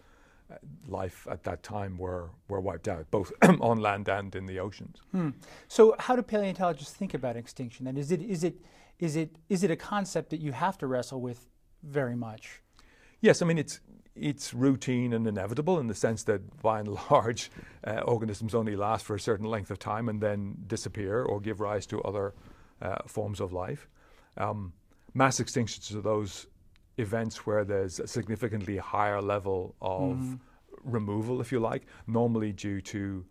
uh, 0.51 0.55
life 0.87 1.27
at 1.29 1.43
that 1.43 1.63
time 1.63 1.97
were, 1.97 2.29
were 2.47 2.59
wiped 2.59 2.87
out, 2.87 3.09
both 3.11 3.31
on 3.61 3.79
land 3.79 4.07
and 4.09 4.35
in 4.35 4.45
the 4.45 4.59
oceans. 4.59 4.97
Hmm. 5.11 5.29
So, 5.67 5.95
how 5.99 6.15
do 6.15 6.21
paleontologists 6.21 6.93
think 6.93 7.13
about 7.13 7.37
extinction? 7.37 7.87
And 7.87 7.97
is 7.97 8.11
it, 8.11 8.21
is, 8.21 8.43
it, 8.43 8.55
is, 9.01 9.15
it, 9.15 9.35
is 9.49 9.63
it 9.63 9.71
a 9.71 9.75
concept 9.75 10.29
that 10.29 10.39
you 10.39 10.53
have 10.53 10.77
to 10.77 10.87
wrestle 10.87 11.19
with 11.19 11.49
very 11.83 12.15
much? 12.15 12.61
Yes, 13.19 13.41
I 13.41 13.45
mean, 13.45 13.57
it's, 13.57 13.81
it's 14.15 14.53
routine 14.53 15.11
and 15.11 15.27
inevitable 15.27 15.79
in 15.79 15.87
the 15.87 15.95
sense 15.95 16.23
that 16.23 16.61
by 16.61 16.79
and 16.79 16.87
large, 17.11 17.51
uh, 17.83 18.01
organisms 18.01 18.55
only 18.55 18.75
last 18.75 19.03
for 19.03 19.15
a 19.15 19.19
certain 19.19 19.47
length 19.47 19.71
of 19.71 19.79
time 19.79 20.07
and 20.07 20.21
then 20.21 20.55
disappear 20.67 21.23
or 21.23 21.41
give 21.41 21.59
rise 21.59 21.85
to 21.87 22.01
other 22.03 22.33
uh, 22.81 22.99
forms 23.07 23.39
of 23.39 23.51
life. 23.51 23.89
Um, 24.37 24.73
mass 25.13 25.39
extinctions 25.41 25.93
are 25.95 26.01
those 26.01 26.45
events 26.97 27.45
where 27.45 27.65
there's 27.65 27.99
a 27.99 28.07
significantly 28.07 28.77
higher 28.77 29.21
level 29.21 29.75
of 29.81 30.17
mm. 30.17 30.39
removal, 30.83 31.41
if 31.41 31.51
you 31.51 31.59
like, 31.59 31.87
normally 32.05 32.51
due 32.51 32.81
to 32.81 33.25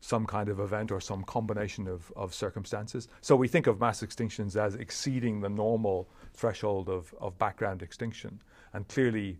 some 0.00 0.26
kind 0.26 0.48
of 0.48 0.60
event 0.60 0.92
or 0.92 1.00
some 1.00 1.24
combination 1.24 1.88
of, 1.88 2.12
of 2.14 2.32
circumstances. 2.32 3.08
So 3.20 3.34
we 3.34 3.48
think 3.48 3.66
of 3.66 3.80
mass 3.80 4.02
extinctions 4.02 4.56
as 4.56 4.74
exceeding 4.76 5.40
the 5.40 5.48
normal 5.48 6.08
threshold 6.34 6.88
of, 6.88 7.12
of 7.20 7.36
background 7.38 7.82
extinction. 7.82 8.40
And 8.72 8.86
clearly, 8.86 9.38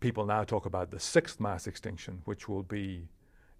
people 0.00 0.24
now 0.24 0.44
talk 0.44 0.66
about 0.66 0.90
the 0.90 1.00
sixth 1.00 1.38
mass 1.38 1.66
extinction, 1.66 2.22
which 2.24 2.48
will 2.48 2.62
be, 2.62 3.08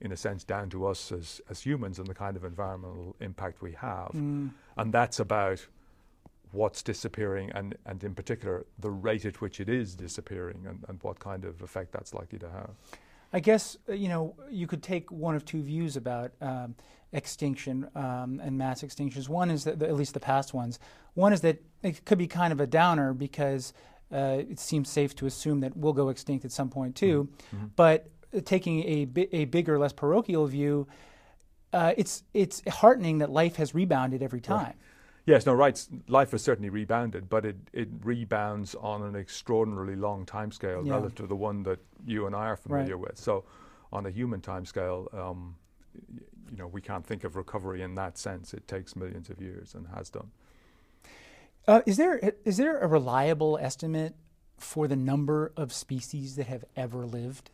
in 0.00 0.12
a 0.12 0.16
sense, 0.16 0.44
down 0.44 0.70
to 0.70 0.86
us 0.86 1.12
as, 1.12 1.40
as 1.50 1.60
humans 1.60 1.98
and 1.98 2.06
the 2.06 2.14
kind 2.14 2.36
of 2.36 2.44
environmental 2.44 3.16
impact 3.20 3.60
we 3.60 3.72
have. 3.72 4.12
Mm. 4.14 4.50
And 4.76 4.92
that's 4.92 5.20
about 5.20 5.66
what's 6.52 6.82
disappearing 6.82 7.50
and, 7.52 7.76
and 7.84 8.02
in 8.04 8.14
particular 8.14 8.64
the 8.78 8.90
rate 8.90 9.24
at 9.24 9.40
which 9.40 9.60
it 9.60 9.68
is 9.68 9.96
disappearing 9.96 10.64
and, 10.68 10.84
and 10.88 11.02
what 11.02 11.18
kind 11.18 11.44
of 11.44 11.60
effect 11.62 11.92
that's 11.92 12.14
likely 12.14 12.38
to 12.38 12.48
have. 12.48 12.70
I 13.34 13.40
guess 13.40 13.76
uh, 13.88 13.92
you 13.92 14.08
know 14.08 14.36
you 14.48 14.66
could 14.66 14.82
take 14.82 15.10
one 15.10 15.34
of 15.34 15.44
two 15.44 15.60
views 15.60 15.96
about 15.96 16.30
um, 16.40 16.76
extinction 17.12 17.88
um, 17.96 18.40
and 18.42 18.56
mass 18.56 18.82
extinctions. 18.82 19.28
One 19.28 19.50
is 19.50 19.64
that 19.64 19.82
at 19.82 19.94
least 19.94 20.14
the 20.14 20.20
past 20.20 20.54
ones. 20.54 20.78
One 21.14 21.32
is 21.32 21.40
that 21.40 21.60
it 21.82 22.04
could 22.04 22.16
be 22.16 22.28
kind 22.28 22.52
of 22.52 22.60
a 22.60 22.66
downer 22.66 23.12
because 23.12 23.74
uh, 24.12 24.42
it 24.48 24.60
seems 24.60 24.88
safe 24.88 25.16
to 25.16 25.26
assume 25.26 25.60
that 25.60 25.76
we'll 25.76 25.92
go 25.92 26.08
extinct 26.10 26.44
at 26.44 26.52
some 26.52 26.70
point 26.70 26.94
too. 26.94 27.24
Mm-hmm. 27.24 27.56
mm-hmm. 27.56 27.66
But 27.74 28.08
uh, 28.34 28.40
taking 28.44 28.84
a 28.84 29.04
bi- 29.06 29.28
a 29.32 29.46
bigger, 29.46 29.80
less 29.80 29.92
parochial 29.92 30.46
view, 30.46 30.86
uh, 31.72 31.92
it's 31.96 32.22
it's 32.34 32.62
heartening 32.68 33.18
that 33.18 33.30
life 33.30 33.56
has 33.56 33.74
rebounded 33.74 34.22
every 34.22 34.40
time. 34.40 34.64
Right. 34.64 34.76
Yes, 35.26 35.46
no, 35.46 35.54
right. 35.54 35.82
Life 36.06 36.32
has 36.32 36.42
certainly 36.42 36.68
rebounded, 36.68 37.30
but 37.30 37.46
it, 37.46 37.56
it 37.72 37.88
rebounds 38.02 38.74
on 38.74 39.02
an 39.02 39.16
extraordinarily 39.16 39.96
long 39.96 40.26
timescale 40.26 40.86
yeah. 40.86 40.92
relative 40.92 41.16
to 41.16 41.26
the 41.26 41.36
one 41.36 41.62
that 41.62 41.78
you 42.06 42.26
and 42.26 42.36
I 42.36 42.46
are 42.46 42.56
familiar 42.56 42.96
right. 42.96 43.08
with. 43.08 43.18
So, 43.18 43.44
on 43.90 44.04
a 44.04 44.10
human 44.10 44.40
timescale, 44.40 45.12
um, 45.14 45.56
you 46.50 46.58
know, 46.58 46.66
we 46.66 46.80
can't 46.80 47.06
think 47.06 47.24
of 47.24 47.36
recovery 47.36 47.82
in 47.82 47.94
that 47.94 48.18
sense. 48.18 48.52
It 48.52 48.68
takes 48.68 48.96
millions 48.96 49.30
of 49.30 49.40
years 49.40 49.74
and 49.74 49.86
has 49.94 50.10
done. 50.10 50.30
Uh, 51.66 51.80
is 51.86 51.96
there 51.96 52.34
is 52.44 52.58
there 52.58 52.78
a 52.78 52.86
reliable 52.86 53.58
estimate 53.58 54.14
for 54.58 54.86
the 54.86 54.96
number 54.96 55.52
of 55.56 55.72
species 55.72 56.36
that 56.36 56.46
have 56.46 56.64
ever 56.76 57.06
lived? 57.06 57.50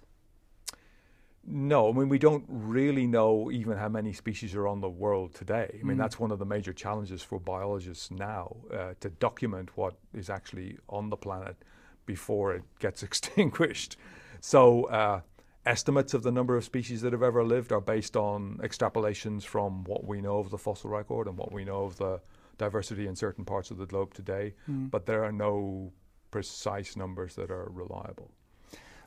No, 1.47 1.89
I 1.89 1.93
mean, 1.93 2.09
we 2.09 2.19
don't 2.19 2.45
really 2.49 3.07
know 3.07 3.51
even 3.51 3.77
how 3.77 3.89
many 3.89 4.13
species 4.13 4.55
are 4.55 4.69
on 4.69 4.81
the 4.81 4.91
world 4.91 5.35
today. 5.35 5.79
I 5.81 5.83
mean, 5.83 5.97
mm. 5.97 6.01
that's 6.01 6.19
one 6.19 6.31
of 6.31 6.39
the 6.39 6.45
major 6.45 6.73
challenges 6.73 7.23
for 7.23 7.41
biologists 7.41 8.11
now 8.11 8.57
uh, 8.73 8.95
to 9.01 9.09
document 9.09 9.71
what 9.77 9.95
is 10.15 10.29
actually 10.29 10.77
on 10.89 11.09
the 11.09 11.17
planet 11.17 11.57
before 12.05 12.55
it 12.55 12.63
gets 12.79 13.03
extinguished. 13.09 13.97
So, 14.41 14.85
uh, 14.85 15.21
estimates 15.67 16.15
of 16.15 16.23
the 16.23 16.33
number 16.33 16.57
of 16.57 16.65
species 16.65 17.03
that 17.03 17.13
have 17.13 17.23
ever 17.23 17.45
lived 17.45 17.73
are 17.73 17.81
based 17.81 18.17
on 18.17 18.59
extrapolations 18.63 19.43
from 19.43 19.85
what 19.85 20.05
we 20.05 20.21
know 20.21 20.39
of 20.39 20.51
the 20.51 20.59
fossil 20.59 20.91
record 20.91 21.27
and 21.27 21.37
what 21.37 21.53
we 21.53 21.65
know 21.65 21.85
of 21.85 21.97
the 21.97 22.21
diversity 22.59 23.07
in 23.07 23.17
certain 23.17 23.45
parts 23.45 23.71
of 23.71 23.79
the 23.79 23.87
globe 23.87 24.13
today. 24.15 24.55
Mm. 24.69 24.91
But 24.91 25.07
there 25.07 25.25
are 25.25 25.33
no 25.33 25.93
precise 26.31 26.97
numbers 26.97 27.35
that 27.35 27.51
are 27.51 27.69
reliable. 27.71 28.31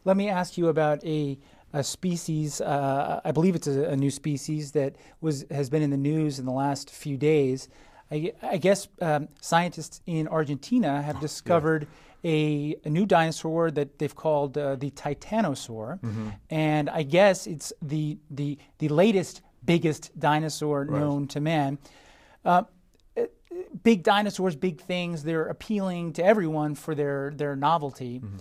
Let 0.05 0.17
me 0.17 0.29
ask 0.29 0.57
you 0.57 0.67
about 0.67 1.03
a 1.05 1.39
a 1.73 1.83
species. 1.83 2.61
Uh, 2.61 3.19
I 3.25 3.31
believe 3.31 3.55
it's 3.55 3.67
a, 3.67 3.89
a, 3.89 3.95
new 3.95 4.11
species 4.11 4.71
that 4.71 4.95
was 5.21 5.45
has 5.49 5.69
been 5.69 5.81
in 5.81 5.89
the 5.89 5.97
news 5.97 6.39
in 6.39 6.45
the 6.45 6.51
last 6.51 6.89
few 6.89 7.17
days. 7.17 7.67
I, 8.11 8.33
I 8.43 8.57
guess 8.57 8.87
um, 9.01 9.27
scientists 9.41 10.01
in 10.05 10.27
Argentina 10.27 11.01
have 11.01 11.19
discovered 11.19 11.87
yeah. 12.21 12.31
a, 12.31 12.75
a, 12.85 12.89
new 12.89 13.07
dinosaur 13.07 13.71
that 13.71 13.97
they've 13.97 14.15
called 14.15 14.57
uh, 14.57 14.75
the 14.75 14.91
Titanosaur, 14.91 15.99
mm-hmm. 15.99 16.29
and 16.51 16.89
I 16.89 17.03
guess 17.03 17.47
it's 17.47 17.73
the 17.81 18.17
the 18.29 18.59
the 18.77 18.89
latest 18.89 19.41
biggest 19.65 20.17
dinosaur 20.19 20.81
right. 20.81 20.99
known 20.99 21.27
to 21.29 21.41
man. 21.41 21.79
Uh, 22.45 22.63
big 23.83 24.03
dinosaurs, 24.03 24.55
big 24.55 24.81
things. 24.81 25.23
They're 25.23 25.45
appealing 25.45 26.13
to 26.13 26.23
everyone 26.23 26.75
for 26.75 26.93
their 26.93 27.31
their 27.35 27.55
novelty. 27.55 28.19
Mm-hmm. 28.19 28.37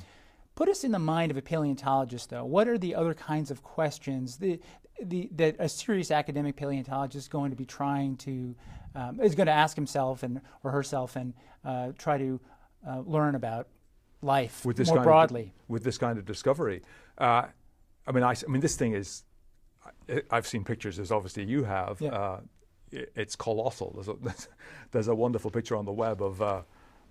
Put 0.62 0.68
us 0.68 0.84
in 0.84 0.92
the 0.92 0.98
mind 1.00 1.32
of 1.32 1.36
a 1.36 1.42
paleontologist, 1.42 2.30
though. 2.30 2.44
What 2.44 2.68
are 2.68 2.78
the 2.78 2.94
other 2.94 3.14
kinds 3.14 3.50
of 3.50 3.64
questions 3.64 4.36
the, 4.36 4.60
the, 5.02 5.28
that 5.34 5.56
a 5.58 5.68
serious 5.68 6.12
academic 6.12 6.54
paleontologist 6.54 7.16
is 7.24 7.26
going 7.26 7.50
to 7.50 7.56
be 7.56 7.64
trying 7.64 8.16
to 8.18 8.54
um, 8.94 9.18
is 9.18 9.34
going 9.34 9.48
to 9.48 9.52
ask 9.52 9.74
himself 9.74 10.22
and 10.22 10.40
or 10.62 10.70
herself 10.70 11.16
and 11.16 11.34
uh, 11.64 11.90
try 11.98 12.16
to 12.16 12.40
uh, 12.88 13.00
learn 13.00 13.34
about 13.34 13.66
life 14.22 14.64
with 14.64 14.76
this 14.76 14.86
more 14.86 15.02
broadly 15.02 15.52
of, 15.64 15.68
with 15.68 15.82
this 15.82 15.98
kind 15.98 16.16
of 16.16 16.24
discovery? 16.24 16.82
Uh, 17.18 17.46
I 18.06 18.12
mean, 18.12 18.22
I, 18.22 18.30
I, 18.30 18.48
mean, 18.48 18.60
this 18.60 18.76
thing 18.76 18.92
is. 18.94 19.24
I've 20.30 20.46
seen 20.46 20.62
pictures, 20.62 21.00
as 21.00 21.10
obviously 21.10 21.42
you 21.42 21.64
have. 21.64 22.00
Yeah. 22.00 22.10
Uh, 22.10 22.40
it's 22.92 23.34
colossal. 23.34 23.90
There's 23.96 24.06
a, 24.06 24.46
there's 24.92 25.08
a 25.08 25.14
wonderful 25.16 25.50
picture 25.50 25.74
on 25.74 25.86
the 25.86 25.92
web 25.92 26.22
of 26.22 26.40
uh, 26.40 26.62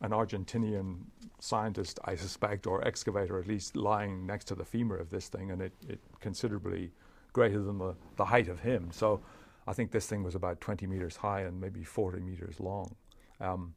an 0.01 0.11
Argentinian 0.11 0.97
scientist, 1.39 1.99
I 2.05 2.15
suspect, 2.15 2.67
or 2.67 2.85
excavator 2.85 3.39
at 3.39 3.47
least, 3.47 3.75
lying 3.75 4.25
next 4.25 4.45
to 4.45 4.55
the 4.55 4.65
femur 4.65 4.97
of 4.97 5.09
this 5.09 5.27
thing, 5.27 5.51
and 5.51 5.61
it, 5.61 5.73
it 5.87 5.99
considerably 6.19 6.91
greater 7.33 7.61
than 7.61 7.77
the, 7.77 7.95
the 8.17 8.25
height 8.25 8.47
of 8.47 8.59
him. 8.59 8.89
So 8.91 9.21
I 9.67 9.73
think 9.73 9.91
this 9.91 10.07
thing 10.07 10.23
was 10.23 10.35
about 10.35 10.59
20 10.59 10.87
meters 10.87 11.15
high 11.15 11.41
and 11.41 11.59
maybe 11.59 11.83
40 11.83 12.19
meters 12.19 12.59
long. 12.59 12.95
Um, 13.39 13.73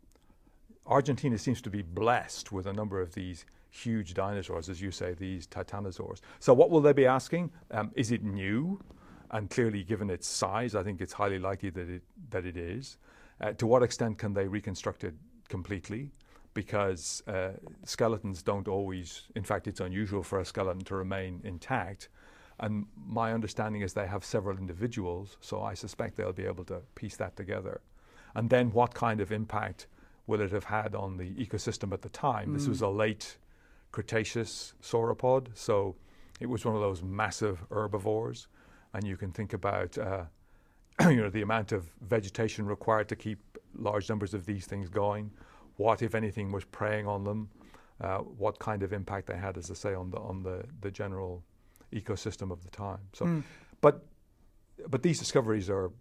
Argentina 0.87 1.39
seems 1.39 1.63
to 1.63 1.71
be 1.71 1.83
blessed 1.83 2.53
with 2.53 2.67
a 2.67 2.73
number 2.73 3.01
of 3.01 3.15
these 3.15 3.45
huge 3.71 4.15
dinosaurs, 4.15 4.69
as 4.69 4.81
you 4.81 4.91
say, 4.91 5.15
these 5.15 5.47
titanosaurs. 5.47 6.21
So 6.41 6.55
what 6.55 6.71
will 6.71 6.81
they 6.81 6.93
be 6.93 7.07
asking? 7.07 7.51
Um, 7.71 7.91
is 7.95 8.13
it 8.13 8.23
new? 8.23 8.81
And 9.31 9.51
clearly, 9.51 9.83
given 9.83 10.11
its 10.11 10.29
size, 10.29 10.75
I 10.75 10.83
think 10.83 11.01
it's 11.01 11.13
highly 11.13 11.39
likely 11.39 11.71
that 11.71 11.89
it, 11.89 12.03
that 12.31 12.45
it 12.45 12.57
is. 12.57 12.99
Uh, 13.41 13.53
to 13.53 13.67
what 13.67 13.83
extent 13.83 14.19
can 14.19 14.33
they 14.33 14.47
reconstruct 14.47 15.03
it 15.05 15.15
completely. 15.49 16.13
because 16.55 17.23
uh, 17.27 17.51
skeletons 17.85 18.43
don't 18.43 18.69
always, 18.69 19.23
in 19.35 19.43
fact, 19.43 19.67
it's 19.67 19.81
unusual 19.81 20.23
for 20.23 20.39
a 20.39 20.45
skeleton 20.45 20.85
to 20.85 20.95
remain 20.95 21.41
intact. 21.45 22.09
And 22.61 22.87
my 22.97 23.33
understanding 23.33 23.83
is 23.83 23.93
they 23.93 24.07
have 24.07 24.25
several 24.25 24.57
individuals, 24.57 25.37
so 25.41 25.61
I 25.63 25.75
suspect 25.75 26.17
they'll 26.17 26.33
be 26.33 26.47
able 26.47 26.65
to 26.67 26.81
piece 26.95 27.17
that 27.17 27.37
together. 27.37 27.81
And 28.37 28.49
then 28.49 28.71
what 28.71 28.95
kind 28.95 29.21
of 29.21 29.33
impact 29.33 29.89
will 30.27 30.41
it 30.41 30.53
have 30.53 30.65
had 30.65 30.95
on 30.95 31.17
the 31.17 31.35
ecosystem 31.35 31.93
at 31.93 32.03
the 32.03 32.09
time? 32.09 32.51
Mm. 32.51 32.55
This 32.55 32.69
was 32.69 32.81
a 32.81 32.89
late 32.89 33.37
Cretaceous 33.91 34.75
sauropod, 34.83 35.49
so 35.55 35.95
it 36.41 36.47
was 36.47 36.65
one 36.65 36.75
of 36.75 36.81
those 36.81 37.03
massive 37.03 37.65
herbivores. 37.71 38.49
And 38.93 39.07
you 39.07 39.17
can 39.17 39.31
think 39.31 39.53
about 39.53 39.97
uh, 39.99 40.25
you 41.09 41.23
know, 41.23 41.31
the 41.31 41.43
amount 41.43 41.73
of 41.73 41.91
vegetation 42.01 42.67
required 42.67 43.09
to 43.09 43.17
keep 43.17 43.54
large 43.77 44.09
numbers 44.09 44.35
of 44.35 44.47
these 44.47 44.67
things 44.67 44.89
going. 44.89 45.31
What, 45.77 46.03
if 46.03 46.15
anything, 46.15 46.53
was 46.53 46.65
preying 46.65 47.07
on 47.07 47.25
them? 47.25 47.51
Uh, 48.01 48.19
what 48.19 48.59
kind 48.59 48.83
of 48.83 48.93
impact 48.93 49.27
they 49.27 49.37
had, 49.37 49.57
as 49.57 49.71
I 49.71 49.75
say, 49.75 49.95
on 49.95 50.11
the 50.11 50.19
on 50.19 50.43
the, 50.43 50.65
the 50.81 50.91
general 50.91 51.45
ecosystem 51.93 52.51
of 52.51 52.63
the 52.65 52.71
time. 52.71 52.99
So, 53.13 53.25
mm. 53.25 53.43
but 53.81 54.05
but 54.89 55.03
these 55.03 55.19
discoveries 55.19 55.71
are 55.71 55.93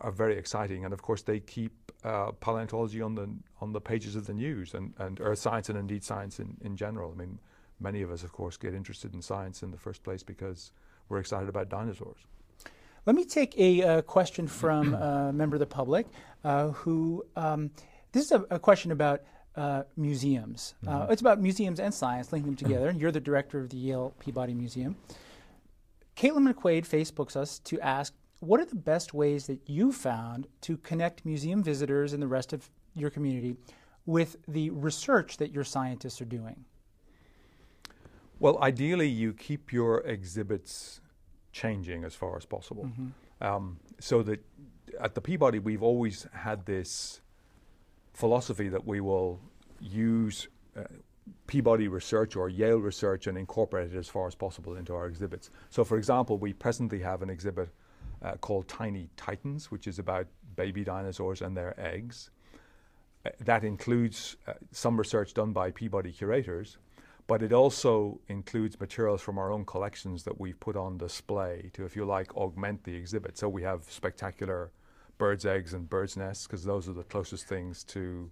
are 0.00 0.12
very 0.12 0.36
exciting, 0.36 0.84
and 0.84 0.92
of 0.92 1.02
course 1.02 1.22
they 1.22 1.40
keep 1.40 1.92
uh, 2.04 2.32
paleontology 2.32 3.00
on 3.00 3.14
the 3.14 3.28
on 3.60 3.72
the 3.72 3.80
pages 3.80 4.16
of 4.16 4.26
the 4.26 4.34
news 4.34 4.74
and, 4.74 4.94
and 4.98 5.20
earth 5.20 5.38
science 5.38 5.68
and 5.68 5.78
indeed 5.78 6.04
science 6.04 6.38
in, 6.38 6.56
in 6.60 6.76
general. 6.76 7.12
I 7.12 7.18
mean, 7.18 7.38
many 7.80 8.02
of 8.02 8.10
us, 8.10 8.22
of 8.22 8.32
course, 8.32 8.56
get 8.56 8.74
interested 8.74 9.14
in 9.14 9.22
science 9.22 9.62
in 9.62 9.70
the 9.70 9.78
first 9.78 10.02
place 10.02 10.22
because 10.22 10.72
we're 11.08 11.18
excited 11.18 11.48
about 11.48 11.68
dinosaurs. 11.68 12.18
Let 13.08 13.14
me 13.14 13.24
take 13.24 13.58
a 13.58 13.82
uh, 13.82 14.02
question 14.02 14.46
from 14.46 14.92
a 14.92 15.32
member 15.32 15.56
of 15.56 15.60
the 15.60 15.66
public 15.66 16.06
uh, 16.44 16.68
who 16.72 17.24
um, 17.36 17.70
this 18.12 18.22
is 18.22 18.32
a, 18.32 18.44
a 18.50 18.58
question 18.58 18.92
about 18.92 19.22
uh, 19.56 19.84
museums. 19.96 20.74
Uh, 20.86 20.90
mm-hmm. 20.90 21.12
it's 21.12 21.22
about 21.22 21.40
museums 21.40 21.80
and 21.80 21.94
science, 21.94 22.32
linking 22.32 22.48
them 22.48 22.56
together. 22.56 22.90
And 22.90 23.00
you're 23.00 23.10
the 23.10 23.18
director 23.18 23.60
of 23.60 23.70
the 23.70 23.78
Yale 23.78 24.12
Peabody 24.18 24.52
Museum. 24.52 24.94
Caitlin 26.18 26.52
McQuaid 26.52 26.86
Facebooks 26.86 27.34
us 27.34 27.60
to 27.60 27.80
ask, 27.80 28.12
what 28.40 28.60
are 28.60 28.66
the 28.66 28.76
best 28.76 29.14
ways 29.14 29.46
that 29.46 29.60
you 29.64 29.90
found 29.90 30.46
to 30.60 30.76
connect 30.76 31.24
museum 31.24 31.62
visitors 31.62 32.12
and 32.12 32.22
the 32.22 32.28
rest 32.28 32.52
of 32.52 32.68
your 32.94 33.08
community 33.08 33.56
with 34.04 34.36
the 34.46 34.68
research 34.68 35.38
that 35.38 35.50
your 35.50 35.64
scientists 35.64 36.20
are 36.20 36.26
doing? 36.26 36.66
Well, 38.38 38.58
ideally, 38.60 39.08
you 39.08 39.32
keep 39.32 39.72
your 39.72 40.00
exhibits 40.00 41.00
changing 41.62 42.04
as 42.04 42.14
far 42.14 42.36
as 42.36 42.46
possible. 42.46 42.84
Mm-hmm. 42.84 43.08
Um, 43.48 43.64
so 44.00 44.22
that 44.22 44.40
at 45.00 45.14
the 45.14 45.20
Peabody, 45.20 45.58
we've 45.58 45.82
always 45.82 46.26
had 46.32 46.66
this 46.66 47.20
philosophy 48.12 48.68
that 48.68 48.84
we 48.86 49.00
will 49.00 49.40
use 49.80 50.48
uh, 50.76 50.82
Peabody 51.46 51.88
research 51.88 52.36
or 52.36 52.48
Yale 52.48 52.78
research 52.90 53.26
and 53.26 53.36
incorporate 53.36 53.92
it 53.92 53.98
as 53.98 54.08
far 54.08 54.26
as 54.26 54.34
possible 54.34 54.76
into 54.76 54.94
our 54.94 55.06
exhibits. 55.06 55.50
So, 55.70 55.84
for 55.84 55.96
example, 55.98 56.38
we 56.38 56.52
presently 56.52 57.00
have 57.00 57.22
an 57.22 57.30
exhibit 57.30 57.68
uh, 58.22 58.36
called 58.40 58.66
Tiny 58.68 59.10
Titans, 59.16 59.70
which 59.70 59.86
is 59.86 59.98
about 59.98 60.26
baby 60.56 60.84
dinosaurs 60.84 61.42
and 61.42 61.56
their 61.56 61.78
eggs. 61.78 62.30
Uh, 63.26 63.30
that 63.40 63.62
includes 63.64 64.36
uh, 64.46 64.54
some 64.72 64.96
research 64.96 65.34
done 65.34 65.52
by 65.52 65.70
Peabody 65.70 66.12
curators, 66.12 66.78
but 67.28 67.42
it 67.42 67.52
also 67.52 68.18
includes 68.28 68.80
materials 68.80 69.20
from 69.20 69.38
our 69.38 69.52
own 69.52 69.64
collections 69.66 70.24
that 70.24 70.40
we've 70.40 70.58
put 70.58 70.76
on 70.76 70.96
display 70.96 71.70
to, 71.74 71.84
if 71.84 71.94
you 71.94 72.06
like, 72.06 72.34
augment 72.34 72.82
the 72.82 72.94
exhibit. 72.94 73.36
So 73.36 73.50
we 73.50 73.62
have 73.62 73.84
spectacular 73.88 74.72
birds' 75.18 75.44
eggs 75.44 75.74
and 75.74 75.88
birds' 75.88 76.16
nests 76.16 76.46
because 76.46 76.64
those 76.64 76.88
are 76.88 76.94
the 76.94 77.04
closest 77.04 77.46
things 77.46 77.84
to 77.84 78.30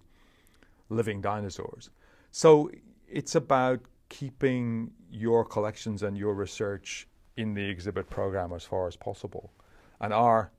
living 0.89 1.21
dinosaurs. 1.21 1.91
So 2.31 2.71
it's 3.07 3.35
about 3.35 3.81
keeping 4.09 4.91
your 5.11 5.45
collections 5.45 6.01
and 6.01 6.17
your 6.17 6.33
research 6.33 7.07
in 7.35 7.53
the 7.53 7.69
exhibit 7.69 8.09
program 8.09 8.51
as 8.51 8.63
far 8.63 8.87
as 8.87 8.95
possible. 8.95 9.53
And 10.01 10.11
our 10.11 10.51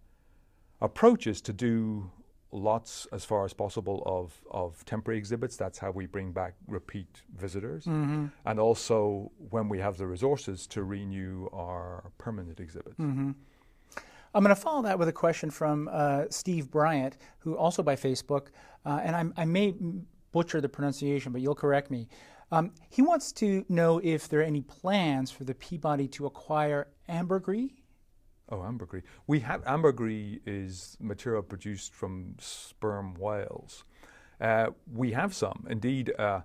approach 0.81 1.27
is 1.27 1.40
to 1.40 1.53
do 1.53 2.12
lots 2.53 3.07
as 3.13 3.25
far 3.25 3.45
as 3.45 3.53
possible 3.53 4.03
of, 4.07 4.41
of 4.51 4.85
temporary 4.85 5.19
exhibits. 5.19 5.57
That's 5.57 5.79
how 5.79 5.91
we 5.91 6.07
bring 6.07 6.33
back 6.33 6.55
repeat 6.67 7.23
visitors. 7.37 7.85
Mm-hmm. 7.85 8.27
And 8.47 8.61
also, 8.61 9.31
when 9.51 9.69
we 9.69 9.79
have 9.79 9.99
the 9.99 10.07
resources, 10.07 10.67
to 10.69 10.83
renew 10.83 11.49
our 11.53 12.11
permanent 12.19 12.61
exhibits. 12.61 12.99
Mm-hmm. 12.99 13.33
I'm 14.35 14.45
going 14.45 14.55
to 14.55 14.61
follow 14.61 14.83
that 14.83 14.99
with 14.99 15.09
a 15.09 15.13
question 15.13 15.51
from 15.51 15.89
uh, 15.91 16.25
Steve 16.31 16.71
Bryant, 16.71 17.17
who 17.39 17.57
also 17.57 17.83
by 17.83 17.97
Facebook, 17.97 18.49
uh, 18.85 19.01
and 19.03 19.17
I'm, 19.17 19.35
i 19.37 19.45
may 19.45 19.75
butcher 20.33 20.61
the 20.61 20.69
pronunciation, 20.69 21.33
but 21.33 21.41
you'll 21.41 21.55
correct 21.55 21.91
me. 21.91 22.09
Um, 22.53 22.73
he 22.89 23.03
wants 23.03 23.33
to 23.33 23.65
know 23.69 24.01
if 24.03 24.29
there 24.29 24.41
are 24.41 24.45
any 24.45 24.63
plans 24.63 25.31
for 25.31 25.45
the 25.45 25.55
Peabody 25.55 26.09
to 26.09 26.27
acquire 26.27 26.89
ambergris 27.09 27.71
Oh, 28.51 28.63
ambergris. 28.63 29.03
We 29.27 29.41
have 29.41 29.63
ambergris 29.67 30.39
is 30.47 30.97
material 31.01 31.43
produced 31.43 31.95
from 31.95 32.35
sperm 32.39 33.15
whales. 33.15 33.85
Uh, 34.41 34.69
we 34.93 35.13
have 35.13 35.35
some. 35.35 35.67
Indeed, 35.69 36.13
uh, 36.19 36.41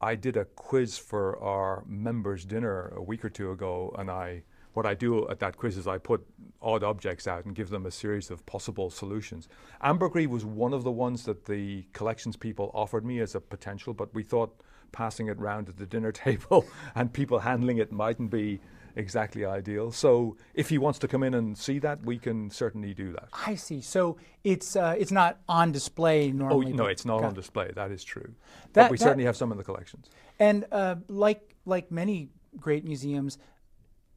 I 0.00 0.14
did 0.14 0.36
a 0.36 0.44
quiz 0.44 0.96
for 0.96 1.38
our 1.42 1.84
members' 1.86 2.44
dinner 2.44 2.92
a 2.96 3.02
week 3.02 3.24
or 3.24 3.30
two 3.30 3.50
ago, 3.50 3.94
and 3.98 4.10
I 4.10 4.42
what 4.72 4.86
I 4.86 4.94
do 4.94 5.28
at 5.28 5.38
that 5.38 5.56
quiz 5.56 5.76
is 5.76 5.86
I 5.86 5.98
put 5.98 6.26
odd 6.60 6.82
objects 6.82 7.28
out 7.28 7.44
and 7.44 7.54
give 7.54 7.70
them 7.70 7.86
a 7.86 7.92
series 7.92 8.30
of 8.30 8.44
possible 8.44 8.90
solutions. 8.90 9.48
Ambergris 9.82 10.26
was 10.26 10.44
one 10.44 10.72
of 10.72 10.82
the 10.82 10.90
ones 10.90 11.24
that 11.24 11.44
the 11.44 11.84
collections 11.92 12.36
people 12.36 12.72
offered 12.74 13.04
me 13.04 13.20
as 13.20 13.36
a 13.36 13.40
potential, 13.40 13.94
but 13.94 14.12
we 14.14 14.24
thought 14.24 14.60
passing 14.90 15.28
it 15.28 15.38
round 15.38 15.68
at 15.68 15.76
the 15.76 15.86
dinner 15.86 16.12
table 16.26 16.66
and 16.94 17.12
people 17.12 17.38
handling 17.38 17.78
it 17.78 17.92
mightn't 17.92 18.30
be 18.30 18.60
exactly 18.96 19.44
ideal. 19.44 19.92
So 19.92 20.36
if 20.54 20.68
he 20.68 20.78
wants 20.78 20.98
to 21.00 21.08
come 21.08 21.22
in 21.22 21.34
and 21.34 21.56
see 21.56 21.78
that, 21.80 22.04
we 22.04 22.18
can 22.18 22.50
certainly 22.50 22.94
do 22.94 23.12
that. 23.12 23.28
I 23.46 23.54
see. 23.54 23.80
So 23.80 24.16
it's 24.42 24.76
uh, 24.76 24.94
it's 24.98 25.12
not 25.12 25.38
on 25.48 25.72
display 25.72 26.30
normally. 26.30 26.72
Oh 26.72 26.76
no, 26.76 26.86
it's 26.86 27.04
not 27.04 27.24
on 27.24 27.34
display. 27.34 27.70
That 27.74 27.90
is 27.90 28.04
true. 28.04 28.34
That, 28.72 28.84
but 28.84 28.90
we 28.92 28.98
that, 28.98 29.04
certainly 29.04 29.24
have 29.24 29.36
some 29.36 29.52
in 29.52 29.58
the 29.58 29.64
collections. 29.64 30.10
And 30.38 30.66
uh, 30.72 30.96
like 31.08 31.54
like 31.64 31.90
many 31.90 32.28
great 32.58 32.84
museums, 32.84 33.38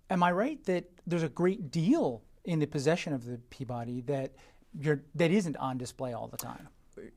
am 0.10 0.24
I 0.24 0.32
right 0.32 0.64
that 0.66 0.86
there's 1.06 1.24
a 1.24 1.30
great 1.30 1.72
deal 1.72 2.24
in 2.46 2.60
the 2.60 2.68
possession 2.68 3.14
of 3.14 3.26
the 3.26 3.38
Peabody 3.50 4.02
that 4.02 4.34
that 5.16 5.32
isn't 5.32 5.58
on 5.58 5.78
display 5.78 6.14
all 6.14 6.28
the 6.28 6.38
time? 6.38 6.70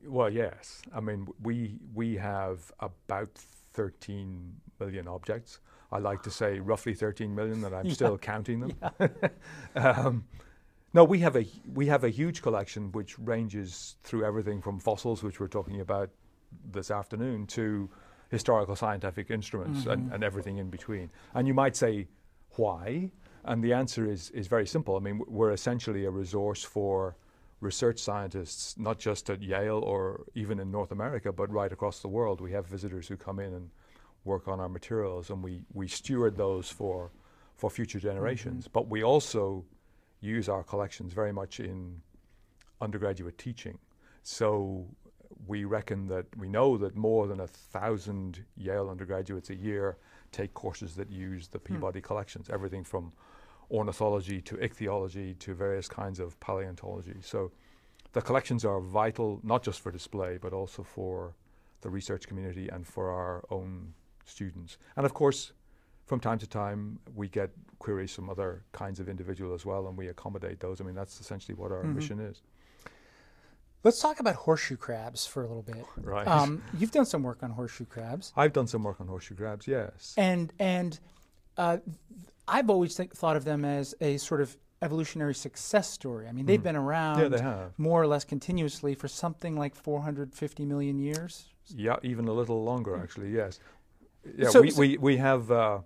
Well, 0.05 0.29
yes. 0.29 0.81
I 0.93 0.99
mean, 0.99 1.27
we 1.41 1.75
we 1.93 2.15
have 2.15 2.71
about 2.79 3.29
13 3.73 4.55
million 4.79 5.07
objects. 5.07 5.59
I 5.91 5.99
like 5.99 6.23
to 6.23 6.31
say 6.31 6.59
roughly 6.59 6.93
13 6.93 7.33
million, 7.33 7.63
and 7.63 7.75
I'm 7.75 7.85
yeah. 7.87 7.93
still 7.93 8.17
counting 8.17 8.61
them. 8.61 8.73
Yeah. 8.99 9.29
um, 9.75 10.25
no, 10.93 11.03
we 11.03 11.19
have 11.19 11.35
a 11.35 11.45
we 11.73 11.87
have 11.87 12.03
a 12.03 12.09
huge 12.09 12.41
collection 12.41 12.91
which 12.91 13.17
ranges 13.19 13.95
through 14.03 14.25
everything 14.25 14.61
from 14.61 14.79
fossils, 14.79 15.23
which 15.23 15.39
we're 15.39 15.47
talking 15.47 15.79
about 15.79 16.09
this 16.69 16.91
afternoon, 16.91 17.47
to 17.47 17.89
historical 18.29 18.75
scientific 18.75 19.31
instruments 19.31 19.81
mm-hmm. 19.81 19.91
and, 19.91 20.13
and 20.13 20.23
everything 20.23 20.57
in 20.57 20.69
between. 20.69 21.09
And 21.33 21.47
you 21.47 21.53
might 21.53 21.75
say, 21.75 22.07
why? 22.55 23.11
And 23.45 23.63
the 23.63 23.73
answer 23.73 24.09
is 24.09 24.29
is 24.31 24.47
very 24.47 24.67
simple. 24.67 24.97
I 24.97 24.99
mean, 24.99 25.21
we're 25.27 25.51
essentially 25.51 26.05
a 26.05 26.11
resource 26.11 26.63
for 26.63 27.15
research 27.61 27.99
scientists, 27.99 28.77
not 28.77 28.99
just 28.99 29.29
at 29.29 29.41
Yale 29.41 29.77
or 29.77 30.25
even 30.35 30.59
in 30.59 30.71
North 30.71 30.91
America, 30.91 31.31
but 31.31 31.49
right 31.51 31.71
across 31.71 31.99
the 31.99 32.07
world. 32.07 32.41
We 32.41 32.51
have 32.51 32.65
visitors 32.65 33.07
who 33.07 33.15
come 33.15 33.39
in 33.39 33.53
and 33.53 33.69
work 34.23 34.47
on 34.47 34.59
our 34.59 34.69
materials, 34.69 35.29
and 35.29 35.43
we, 35.43 35.61
we 35.73 35.87
steward 35.87 36.37
those 36.37 36.69
for, 36.69 37.11
for 37.55 37.69
future 37.69 37.99
generations. 37.99 38.65
Mm-hmm. 38.65 38.73
But 38.73 38.87
we 38.87 39.03
also 39.03 39.65
use 40.19 40.47
our 40.49 40.63
collections 40.63 41.13
very 41.13 41.33
much 41.33 41.59
in 41.59 42.01
undergraduate 42.79 43.37
teaching. 43.37 43.77
So 44.23 44.85
we 45.47 45.65
reckon 45.65 46.07
that 46.07 46.25
we 46.37 46.47
know 46.47 46.77
that 46.77 46.95
more 46.95 47.27
than 47.27 47.39
a 47.39 47.47
thousand 47.47 48.45
Yale 48.57 48.89
undergraduates 48.89 49.49
a 49.49 49.55
year 49.55 49.97
take 50.31 50.53
courses 50.53 50.95
that 50.95 51.11
use 51.11 51.47
the 51.47 51.57
hmm. 51.57 51.75
Peabody 51.75 51.99
mm. 51.99 52.03
collections, 52.03 52.49
everything 52.49 52.83
from 52.83 53.11
ornithology 53.69 54.41
to 54.41 54.55
ichthyology 54.57 55.33
to 55.39 55.53
various 55.53 55.87
kinds 55.87 56.19
of 56.19 56.39
paleontology. 56.39 57.15
So 57.21 57.51
the 58.13 58.21
collections 58.21 58.65
are 58.65 58.81
vital, 58.81 59.39
not 59.43 59.63
just 59.63 59.79
for 59.79 59.91
display, 59.91 60.37
but 60.41 60.53
also 60.53 60.83
for 60.83 61.35
the 61.81 61.89
research 61.89 62.27
community 62.27 62.67
and 62.69 62.85
for 62.85 63.09
our 63.09 63.43
own 63.49 63.93
students. 64.31 64.77
And 64.95 65.05
of 65.05 65.13
course, 65.13 65.53
from 66.05 66.19
time 66.19 66.39
to 66.39 66.47
time, 66.47 66.99
we 67.15 67.27
get 67.27 67.51
queries 67.79 68.13
from 68.13 68.29
other 68.29 68.63
kinds 68.71 68.99
of 68.99 69.07
individual 69.07 69.53
as 69.53 69.65
well, 69.65 69.87
and 69.87 69.97
we 69.97 70.07
accommodate 70.07 70.59
those. 70.59 70.81
I 70.81 70.83
mean, 70.83 70.95
that's 70.95 71.19
essentially 71.19 71.55
what 71.55 71.71
our 71.71 71.79
mm-hmm. 71.79 71.95
mission 71.95 72.19
is. 72.19 72.41
Let's 73.83 73.99
talk 73.99 74.19
about 74.19 74.35
horseshoe 74.35 74.77
crabs 74.77 75.25
for 75.25 75.43
a 75.43 75.47
little 75.47 75.63
bit. 75.63 75.85
Right. 75.97 76.27
Um, 76.27 76.61
you've 76.77 76.91
done 76.91 77.05
some 77.05 77.23
work 77.23 77.41
on 77.41 77.51
horseshoe 77.51 77.85
crabs. 77.85 78.33
I've 78.35 78.53
done 78.53 78.67
some 78.67 78.83
work 78.83 78.99
on 78.99 79.07
horseshoe 79.07 79.35
crabs. 79.35 79.67
Yes. 79.67 80.13
And 80.17 80.51
and 80.59 80.99
uh, 81.57 81.77
I've 82.47 82.69
always 82.69 82.95
think, 82.95 83.15
thought 83.15 83.37
of 83.37 83.45
them 83.45 83.63
as 83.65 83.95
a 84.01 84.17
sort 84.17 84.41
of 84.41 84.57
evolutionary 84.81 85.35
success 85.35 85.89
story. 85.89 86.27
I 86.27 86.31
mean, 86.31 86.45
they've 86.45 86.59
mm. 86.59 86.63
been 86.63 86.75
around 86.75 87.19
yeah, 87.19 87.27
they 87.27 87.41
have. 87.41 87.77
more 87.77 88.01
or 88.01 88.07
less 88.07 88.23
continuously 88.23 88.95
for 88.95 89.07
something 89.07 89.55
like 89.55 89.75
450 89.75 90.65
million 90.65 90.99
years. 90.99 91.45
Yeah, 91.67 91.97
even 92.03 92.27
a 92.27 92.33
little 92.33 92.63
longer, 92.63 92.97
actually. 92.97 93.31
Yes. 93.31 93.59
Yeah, 94.37 94.49
So- 94.49 94.61
we, 94.61 94.71
we 94.77 94.97
we 94.97 95.17
have 95.17 95.49
uh, 95.51 95.79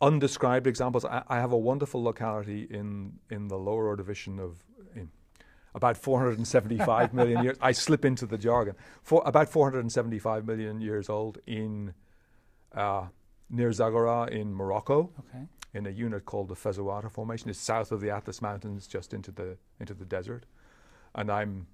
undescribed 0.00 0.66
examples. 0.66 1.04
I, 1.04 1.22
I 1.28 1.36
have 1.40 1.52
a 1.52 1.58
wonderful 1.58 2.02
locality 2.02 2.66
in 2.70 3.18
in 3.30 3.48
the 3.48 3.58
lower 3.58 3.94
Ordovician 3.96 4.38
of 4.38 4.64
in 4.94 5.10
about 5.74 5.96
475 5.96 7.12
million 7.14 7.42
years. 7.44 7.56
I 7.60 7.72
slip 7.72 8.04
into 8.04 8.26
the 8.26 8.38
jargon. 8.38 8.74
For 9.02 9.22
about 9.26 9.48
475 9.48 10.44
million 10.46 10.80
years 10.80 11.08
old 11.08 11.38
in 11.46 11.94
uh, 12.74 13.06
near 13.50 13.70
Zagora 13.70 14.28
in 14.30 14.52
Morocco 14.54 15.10
Okay. 15.20 15.44
in 15.74 15.86
a 15.86 15.90
unit 15.90 16.24
called 16.24 16.48
the 16.48 16.54
Fezouata 16.56 17.10
Formation. 17.10 17.48
It's 17.50 17.58
south 17.60 17.92
of 17.92 18.00
the 18.00 18.10
Atlas 18.10 18.42
Mountains, 18.42 18.86
just 18.86 19.14
into 19.14 19.30
the 19.30 19.56
into 19.80 19.94
the 19.94 20.04
desert, 20.04 20.46
and 21.14 21.30
I'm 21.30 21.66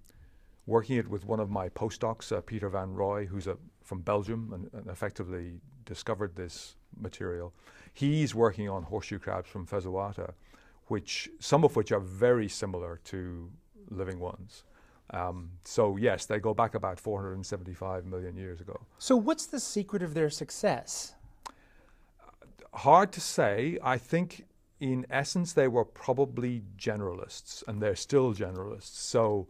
working 0.67 0.97
it 0.97 1.09
with 1.09 1.27
one 1.27 1.41
of 1.41 1.51
my 1.51 1.69
postdocs, 1.69 2.33
uh, 2.33 2.41
Peter 2.41 2.69
Van 2.69 2.93
Roy, 2.93 3.27
who's 3.27 3.47
a, 3.47 3.57
from 3.83 4.01
Belgium 4.01 4.53
and, 4.55 4.71
and 4.73 4.91
effectively 4.91 5.61
discovered 5.85 6.35
this 6.37 6.77
material. 7.01 7.53
He's 7.93 8.35
working 8.35 8.69
on 8.69 8.83
horseshoe 8.83 9.19
crabs 9.19 9.49
from 9.49 9.67
Fezouata, 9.67 10.33
which 10.87 11.29
some 11.39 11.65
of 11.65 11.77
which 11.77 11.93
are 11.93 12.01
very 12.01 12.49
similar 12.49 13.01
to 13.05 13.51
living 13.91 14.19
ones. 14.19 14.65
Um, 15.11 15.51
so 15.65 15.97
yes, 15.97 16.25
they 16.27 16.39
go 16.39 16.55
back 16.55 16.75
about 16.75 16.99
475 16.99 18.07
million 18.07 18.37
years 18.37 18.61
ago. 18.61 18.81
So, 18.99 19.17
what's 19.17 19.47
the 19.47 19.61
secret 19.61 20.03
of 20.03 20.15
their 20.15 20.31
success? 20.31 21.15
hard 22.75 23.13
to 23.13 23.21
say. 23.21 23.79
I 23.83 23.99
think 23.99 24.47
in 24.81 25.07
essence 25.11 25.53
they 25.53 25.69
were 25.69 25.85
probably 25.85 26.63
generalists, 26.77 27.63
and 27.67 27.81
they're 27.81 27.97
still 27.97 28.35
generalists. 28.35 28.97
So 28.97 29.47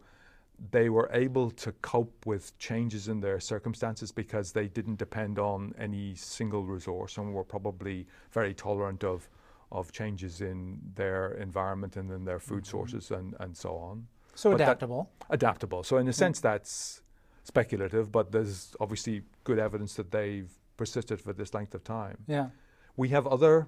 they 0.71 0.89
were 0.89 1.09
able 1.13 1.51
to 1.51 1.71
cope 1.81 2.25
with 2.25 2.57
changes 2.59 3.07
in 3.07 3.19
their 3.19 3.39
circumstances 3.39 4.11
because 4.11 4.51
they 4.51 4.67
didn't 4.67 4.97
depend 4.97 5.39
on 5.39 5.73
any 5.79 6.15
single 6.15 6.63
resource 6.63 7.17
and 7.17 7.33
were 7.33 7.43
probably 7.43 8.07
very 8.31 8.53
tolerant 8.53 9.03
of 9.03 9.29
of 9.71 9.91
changes 9.91 10.41
in 10.41 10.79
their 10.93 11.33
environment 11.33 11.97
and 11.97 12.09
in 12.11 12.23
their 12.23 12.39
food 12.39 12.63
mm-hmm. 12.63 12.77
sources 12.77 13.11
and, 13.11 13.35
and 13.39 13.57
so 13.57 13.75
on. 13.75 14.07
So 14.35 14.51
But 14.51 14.59
that- 14.59 14.63
adaptable. 14.63 15.09
Adaptable. 15.29 15.83
So 15.83 15.97
in 15.97 16.07
a 16.07 16.11
mm. 16.11 16.15
sense 16.15 16.39
that's 16.39 17.01
speculative, 17.43 18.11
but 18.11 18.31
there's 18.31 18.75
obviously 18.79 19.23
good 19.43 19.59
evidence 19.59 19.95
that 19.95 20.11
they've 20.11 20.51
persisted 20.77 21.19
for 21.19 21.33
this 21.33 21.53
length 21.53 21.73
of 21.73 21.83
time. 21.83 22.17
yeah. 22.27 22.49
We 22.97 23.09
have 23.09 23.27
other 23.27 23.67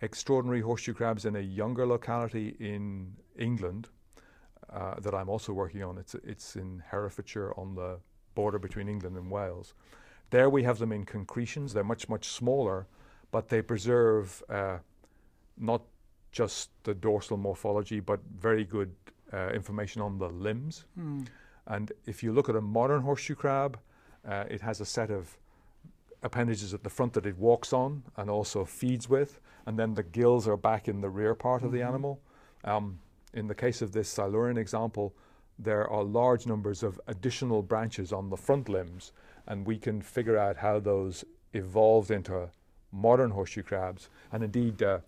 extraordinary 0.00 0.60
horseshoe 0.60 0.94
crabs 0.94 1.24
in 1.24 1.34
a 1.34 1.40
younger 1.40 1.84
locality 1.86 2.54
in 2.60 3.16
England 3.36 3.88
uh, 4.72 5.00
that 5.00 5.14
I'm 5.14 5.28
also 5.28 5.52
working 5.52 5.82
on. 5.82 5.98
It's, 5.98 6.14
it's 6.24 6.56
in 6.56 6.82
Herefordshire 6.90 7.52
on 7.56 7.74
the 7.74 7.98
border 8.34 8.58
between 8.58 8.88
England 8.88 9.16
and 9.16 9.30
Wales. 9.30 9.74
There 10.30 10.48
we 10.48 10.62
have 10.62 10.78
them 10.78 10.92
in 10.92 11.04
concretions. 11.04 11.72
They're 11.74 11.84
much, 11.84 12.08
much 12.08 12.28
smaller, 12.28 12.86
but 13.30 13.48
they 13.48 13.60
preserve 13.60 14.42
uh, 14.48 14.78
not 15.58 15.82
just 16.32 16.70
the 16.84 16.94
dorsal 16.94 17.36
morphology, 17.36 18.00
but 18.00 18.20
very 18.38 18.64
good 18.64 18.94
uh, 19.32 19.48
information 19.50 20.00
on 20.00 20.18
the 20.18 20.28
limbs. 20.28 20.84
Hmm. 20.94 21.24
And 21.66 21.92
if 22.06 22.22
you 22.22 22.32
look 22.32 22.48
at 22.48 22.56
a 22.56 22.60
modern 22.60 23.02
horseshoe 23.02 23.34
crab, 23.34 23.78
uh, 24.26 24.44
it 24.48 24.60
has 24.62 24.80
a 24.80 24.86
set 24.86 25.10
of 25.10 25.36
appendages 26.22 26.72
at 26.72 26.82
the 26.82 26.90
front 26.90 27.12
that 27.12 27.26
it 27.26 27.36
walks 27.36 27.72
on 27.72 28.02
and 28.16 28.30
also 28.30 28.64
feeds 28.64 29.08
with, 29.08 29.40
and 29.66 29.78
then 29.78 29.94
the 29.94 30.02
gills 30.02 30.48
are 30.48 30.56
back 30.56 30.88
in 30.88 31.00
the 31.00 31.10
rear 31.10 31.34
part 31.34 31.62
of 31.62 31.72
the 31.72 31.82
animal. 31.82 32.20
Um, 32.64 32.98
in 33.34 33.46
the 33.46 33.54
case 33.54 33.82
of 33.82 33.92
this 33.92 34.08
Silurian 34.08 34.58
example, 34.58 35.14
there 35.58 35.88
are 35.88 36.02
large 36.02 36.46
numbers 36.46 36.82
of 36.82 37.00
additional 37.06 37.62
branches 37.62 38.12
on 38.12 38.30
the 38.30 38.36
front 38.36 38.68
limbs, 38.68 39.12
and 39.46 39.66
we 39.66 39.78
can 39.78 40.00
figure 40.02 40.38
out 40.38 40.56
how 40.56 40.80
those 40.80 41.24
evolved 41.52 42.10
into 42.10 42.48
modern 42.90 43.30
horseshoe 43.30 43.62
crabs. 43.62 44.08
And 44.32 44.42
indeed, 44.42 44.82
uh, 44.82 44.98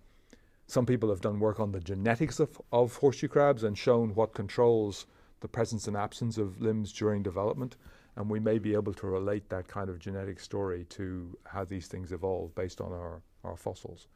some 0.66 0.86
people 0.86 1.08
have 1.10 1.20
done 1.20 1.38
work 1.38 1.60
on 1.60 1.72
the 1.72 1.80
genetics 1.80 2.40
of, 2.40 2.60
of 2.72 2.96
horseshoe 2.96 3.28
crabs 3.28 3.64
and 3.64 3.76
shown 3.76 4.14
what 4.14 4.32
controls 4.32 5.06
the 5.40 5.48
presence 5.48 5.86
and 5.88 5.96
absence 5.96 6.38
of 6.38 6.60
limbs 6.60 6.92
during 6.92 7.22
development. 7.22 7.76
And 8.16 8.30
we 8.30 8.40
may 8.40 8.58
be 8.58 8.74
able 8.74 8.94
to 8.94 9.06
relate 9.06 9.48
that 9.50 9.68
kind 9.68 9.90
of 9.90 9.98
genetic 9.98 10.40
story 10.40 10.86
to 10.90 11.36
how 11.44 11.64
these 11.64 11.88
things 11.88 12.12
evolve 12.12 12.54
based 12.54 12.80
on 12.80 12.92
our, 12.92 13.20
our 13.42 13.56
fossils. 13.56 14.06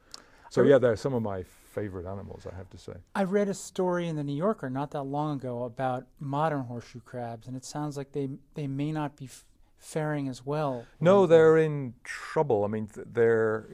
So, 0.49 0.63
yeah, 0.63 0.79
they're 0.79 0.95
some 0.95 1.13
of 1.13 1.21
my 1.21 1.43
favorite 1.69 2.05
animals, 2.05 2.45
I 2.51 2.55
have 2.55 2.69
to 2.71 2.77
say. 2.77 2.93
I 3.15 3.23
read 3.23 3.47
a 3.49 3.53
story 3.53 4.07
in 4.07 4.15
the 4.15 4.23
New 4.23 4.35
Yorker 4.35 4.69
not 4.69 4.91
that 4.91 5.03
long 5.03 5.37
ago 5.37 5.63
about 5.63 6.05
modern 6.19 6.61
horseshoe 6.61 7.01
crabs, 7.01 7.47
and 7.47 7.55
it 7.55 7.65
sounds 7.65 7.95
like 7.97 8.11
they 8.11 8.29
they 8.55 8.67
may 8.67 8.91
not 8.91 9.15
be 9.15 9.25
f- 9.25 9.45
faring 9.77 10.27
as 10.27 10.45
well. 10.45 10.85
No, 10.99 11.25
they're 11.25 11.57
in 11.57 11.93
trouble. 12.03 12.63
I 12.63 12.67
mean, 12.67 12.87
th- 12.87 13.07
they're 13.11 13.67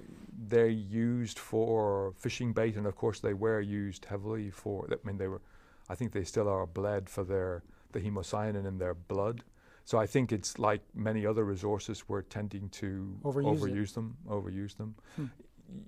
they're 0.47 0.67
used 0.67 1.39
for 1.39 2.13
fishing 2.17 2.53
bait, 2.53 2.75
and 2.75 2.85
of 2.85 2.95
course, 2.95 3.19
they 3.19 3.33
were 3.33 3.61
used 3.61 4.05
heavily 4.05 4.49
for. 4.49 4.87
I 4.91 4.95
mean, 5.07 5.17
they 5.17 5.27
were. 5.27 5.41
I 5.89 5.95
think 5.95 6.11
they 6.11 6.23
still 6.23 6.49
are 6.49 6.65
bled 6.65 7.09
for 7.09 7.23
their 7.23 7.63
the 7.93 7.99
hemocyanin 8.01 8.65
in 8.67 8.77
their 8.77 8.93
blood. 8.93 9.43
So 9.85 9.99
I 9.99 10.07
think 10.07 10.31
it's 10.31 10.57
like 10.57 10.81
many 10.95 11.27
other 11.27 11.43
resources, 11.45 12.09
we're 12.09 12.23
tending 12.23 12.69
to 12.69 13.19
Overuse 13.23 13.59
overuse 13.59 13.93
them. 13.93 14.17
Overuse 14.27 14.75
them. 14.77 14.95
Hmm. 15.15 15.25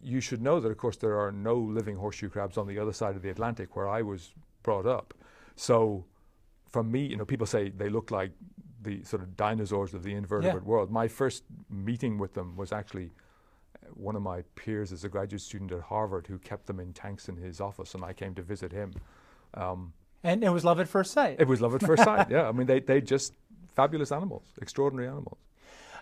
You 0.02 0.22
should 0.22 0.42
know 0.42 0.60
that, 0.60 0.70
of 0.70 0.78
course, 0.78 0.98
there 0.98 1.20
are 1.20 1.32
no 1.32 1.56
living 1.56 1.96
horseshoe 1.98 2.30
crabs 2.30 2.58
on 2.58 2.68
the 2.68 2.80
other 2.80 2.94
side 2.94 3.16
of 3.16 3.22
the 3.22 3.30
Atlantic 3.30 3.76
where 3.76 3.88
I 3.88 4.02
was 4.02 4.34
brought 4.64 4.86
up. 4.86 5.14
So, 5.56 6.06
for 6.70 6.84
me, 6.84 7.06
you 7.06 7.16
know, 7.18 7.26
people 7.26 7.48
say 7.48 7.70
they 7.70 7.90
look 7.90 8.12
like 8.12 8.32
the 8.82 9.04
sort 9.04 9.22
of 9.22 9.36
dinosaurs 9.36 9.94
of 9.94 10.04
the 10.04 10.14
invertebrate 10.14 10.64
world. 10.64 10.92
My 10.92 11.08
first 11.08 11.44
meeting 11.70 12.18
with 12.18 12.34
them 12.34 12.56
was 12.56 12.72
actually 12.72 13.12
uh, 13.76 13.88
one 13.94 14.16
of 14.16 14.22
my 14.22 14.44
peers 14.56 14.92
as 14.92 15.04
a 15.04 15.10
graduate 15.10 15.42
student 15.42 15.72
at 15.72 15.82
Harvard 15.82 16.28
who 16.28 16.38
kept 16.38 16.68
them 16.68 16.80
in 16.80 16.94
tanks 16.94 17.28
in 17.30 17.36
his 17.38 17.60
office, 17.60 17.96
and 17.96 18.04
I 18.04 18.14
came 18.14 18.34
to 18.36 18.42
visit 18.42 18.72
him. 18.72 18.94
Um, 19.54 19.94
and 20.24 20.44
it 20.44 20.50
was 20.50 20.64
love 20.66 20.80
at 20.80 20.88
first 20.88 21.12
sight. 21.14 21.38
it 21.40 21.48
was 21.48 21.62
love 21.62 21.76
at 21.76 21.82
first 21.82 22.04
sight. 22.04 22.28
Yeah, 22.30 22.48
I 22.48 22.52
mean, 22.52 22.68
they 22.68 22.80
they 22.80 23.02
just 23.02 23.34
fabulous 23.76 24.12
animals, 24.12 24.44
extraordinary 24.62 25.08
animals. 25.08 25.38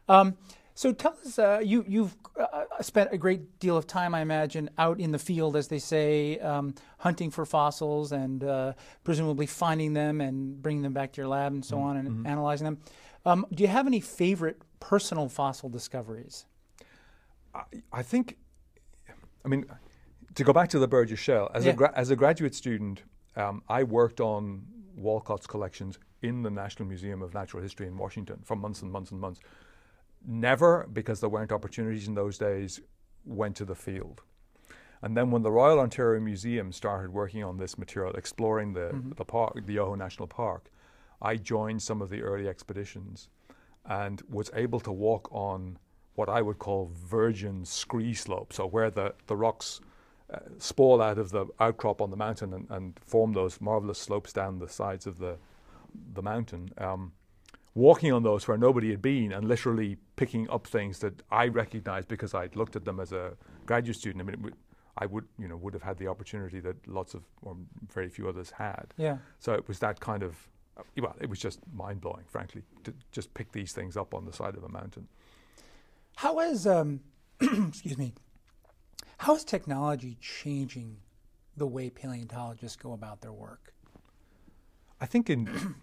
Um, 0.07 0.37
so 0.77 0.91
tell 0.91 1.15
us, 1.25 1.39
uh, 1.39 1.61
you, 1.63 1.85
you've 1.87 2.13
uh, 2.37 2.63
spent 2.81 3.09
a 3.13 3.17
great 3.17 3.59
deal 3.59 3.77
of 3.77 3.87
time, 3.87 4.13
I 4.13 4.19
imagine, 4.19 4.69
out 4.77 4.99
in 4.99 5.11
the 5.11 5.17
field, 5.17 5.55
as 5.55 5.69
they 5.69 5.79
say, 5.79 6.37
um, 6.39 6.75
hunting 6.99 7.31
for 7.31 7.45
fossils 7.45 8.11
and 8.11 8.43
uh, 8.43 8.73
presumably 9.05 9.45
finding 9.45 9.93
them 9.93 10.19
and 10.19 10.61
bringing 10.61 10.83
them 10.83 10.91
back 10.91 11.13
to 11.13 11.21
your 11.21 11.29
lab 11.29 11.53
and 11.53 11.63
so 11.63 11.79
on 11.79 11.95
and 11.95 12.27
analyzing 12.27 12.65
them. 12.65 12.77
Um, 13.25 13.45
do 13.53 13.63
you 13.63 13.69
have 13.69 13.87
any 13.87 14.01
favorite 14.01 14.61
personal 14.81 15.29
fossil 15.29 15.69
discoveries? 15.69 16.45
I, 17.55 17.63
I 17.93 18.03
think, 18.03 18.37
I 19.45 19.47
mean, 19.47 19.65
to 20.35 20.43
go 20.43 20.51
back 20.51 20.67
to 20.69 20.79
the 20.79 20.89
Burgess 20.89 21.19
Shale, 21.19 21.49
as, 21.53 21.65
Yeah. 21.65 21.71
a, 21.71 21.75
gra- 21.75 21.93
as 21.95 22.09
a 22.09 22.17
graduate 22.17 22.53
student, 22.53 23.03
um, 23.37 23.63
I 23.69 23.83
worked 23.83 24.19
on 24.19 24.65
Walcott's 24.97 25.47
collections 25.47 25.99
in 26.21 26.43
the 26.43 26.49
National 26.51 26.87
Museum 26.87 27.21
of 27.21 27.33
Natural 27.33 27.63
History 27.63 27.87
in 27.87 27.97
Washington 27.97 28.39
for 28.43 28.57
months 28.57 28.81
and 28.81 28.91
months 28.91 29.11
and 29.11 29.21
months. 29.21 29.39
Never, 30.27 30.87
because 30.91 31.19
there 31.19 31.29
weren't 31.29 31.51
opportunities 31.51 32.07
in 32.07 32.15
those 32.15 32.37
days, 32.37 32.81
went 33.25 33.55
to 33.57 33.65
the 33.65 33.75
field. 33.75 34.23
And 35.01 35.15
then 35.15 35.29
when 35.29 35.43
the 35.43 35.51
Royal 35.51 35.79
Ontario 35.79 36.19
Museum 36.19 36.71
started 36.71 37.11
working 37.13 37.43
on 37.43 37.57
this 37.57 37.77
material, 37.77 38.13
exploring 38.15 38.73
the, 38.73 38.99
the 39.17 39.25
park, 39.25 39.65
the 39.65 39.73
Yoho 39.73 39.95
National 39.95 40.27
Park, 40.27 40.71
I 41.21 41.35
joined 41.35 41.81
some 41.81 42.01
of 42.01 42.09
the 42.09 42.21
early 42.21 42.47
expeditions 42.47 43.29
and 43.85 44.21
was 44.29 44.49
able 44.55 44.79
to 44.79 44.91
walk 44.91 45.31
on 45.31 45.77
what 46.15 46.29
I 46.29 46.41
would 46.41 46.59
call 46.59 46.91
virgin 46.93 47.65
scree 47.65 48.13
slope, 48.13 48.53
so 48.53 48.65
where 48.65 48.89
the, 48.89 49.13
the 49.27 49.35
rocks 49.35 49.81
uh, 50.33 50.39
sprawl 50.57 51.01
out 51.01 51.19
of 51.19 51.29
the 51.29 51.45
outcrop 51.59 52.01
on 52.01 52.09
the 52.09 52.17
mountain 52.17 52.53
and, 52.53 52.67
and 52.69 52.99
form 53.05 53.33
those 53.33 53.61
marvelous 53.61 53.99
slopes 53.99 54.33
down 54.33 54.57
the 54.57 54.69
sides 54.69 55.05
of 55.05 55.19
the, 55.19 55.37
the 56.13 56.21
mountain. 56.21 56.69
Um, 56.77 57.11
walking 57.75 58.11
on 58.13 58.23
those 58.23 58.47
where 58.47 58.57
nobody 58.57 58.89
had 58.89 59.01
been 59.01 59.33
and 59.33 59.47
literally 59.47 59.97
picking 60.15 60.49
up 60.49 60.65
things 60.65 60.99
that 60.99 61.21
I 61.29 61.49
recognized 61.49 62.07
because 62.07 62.33
I'd 62.33 62.55
looked 62.55 62.77
at 62.77 62.85
them 62.85 63.01
as 63.01 63.11
a 63.11 63.33
graduate 63.65 63.97
student. 63.97 64.21
I 64.21 64.25
mean, 64.25 64.33
it 64.33 64.41
would, 64.41 64.55
I 64.97 65.05
would, 65.05 65.25
you 65.37 65.49
know, 65.49 65.57
would 65.57 65.73
have 65.73 65.83
had 65.83 65.97
the 65.97 66.07
opportunity 66.07 66.61
that 66.61 66.87
lots 66.87 67.13
of, 67.13 67.23
or 67.41 67.57
very 67.93 68.07
few 68.07 68.29
others 68.29 68.51
had. 68.51 68.93
Yeah. 68.97 69.17
So 69.39 69.53
it 69.53 69.67
was 69.67 69.79
that 69.79 69.99
kind 69.99 70.23
of, 70.23 70.47
uh, 70.77 70.83
well, 70.97 71.15
it 71.19 71.29
was 71.29 71.37
just 71.37 71.59
mind 71.73 71.99
blowing, 71.99 72.23
frankly, 72.27 72.63
to 72.85 72.93
just 73.11 73.33
pick 73.33 73.51
these 73.51 73.73
things 73.73 73.97
up 73.97 74.13
on 74.13 74.25
the 74.25 74.31
side 74.31 74.55
of 74.55 74.63
a 74.63 74.69
mountain. 74.69 75.09
How 76.15 76.39
is, 76.39 76.65
um, 76.65 77.01
excuse 77.41 77.97
me, 77.97 78.13
how 79.17 79.35
is 79.35 79.43
technology 79.43 80.17
changing 80.21 80.97
the 81.57 81.67
way 81.67 81.89
paleontologists 81.89 82.77
go 82.77 82.93
about 82.93 83.19
their 83.19 83.33
work? 83.33 83.73
I 85.01 85.05
think 85.05 85.29
in 85.29 85.75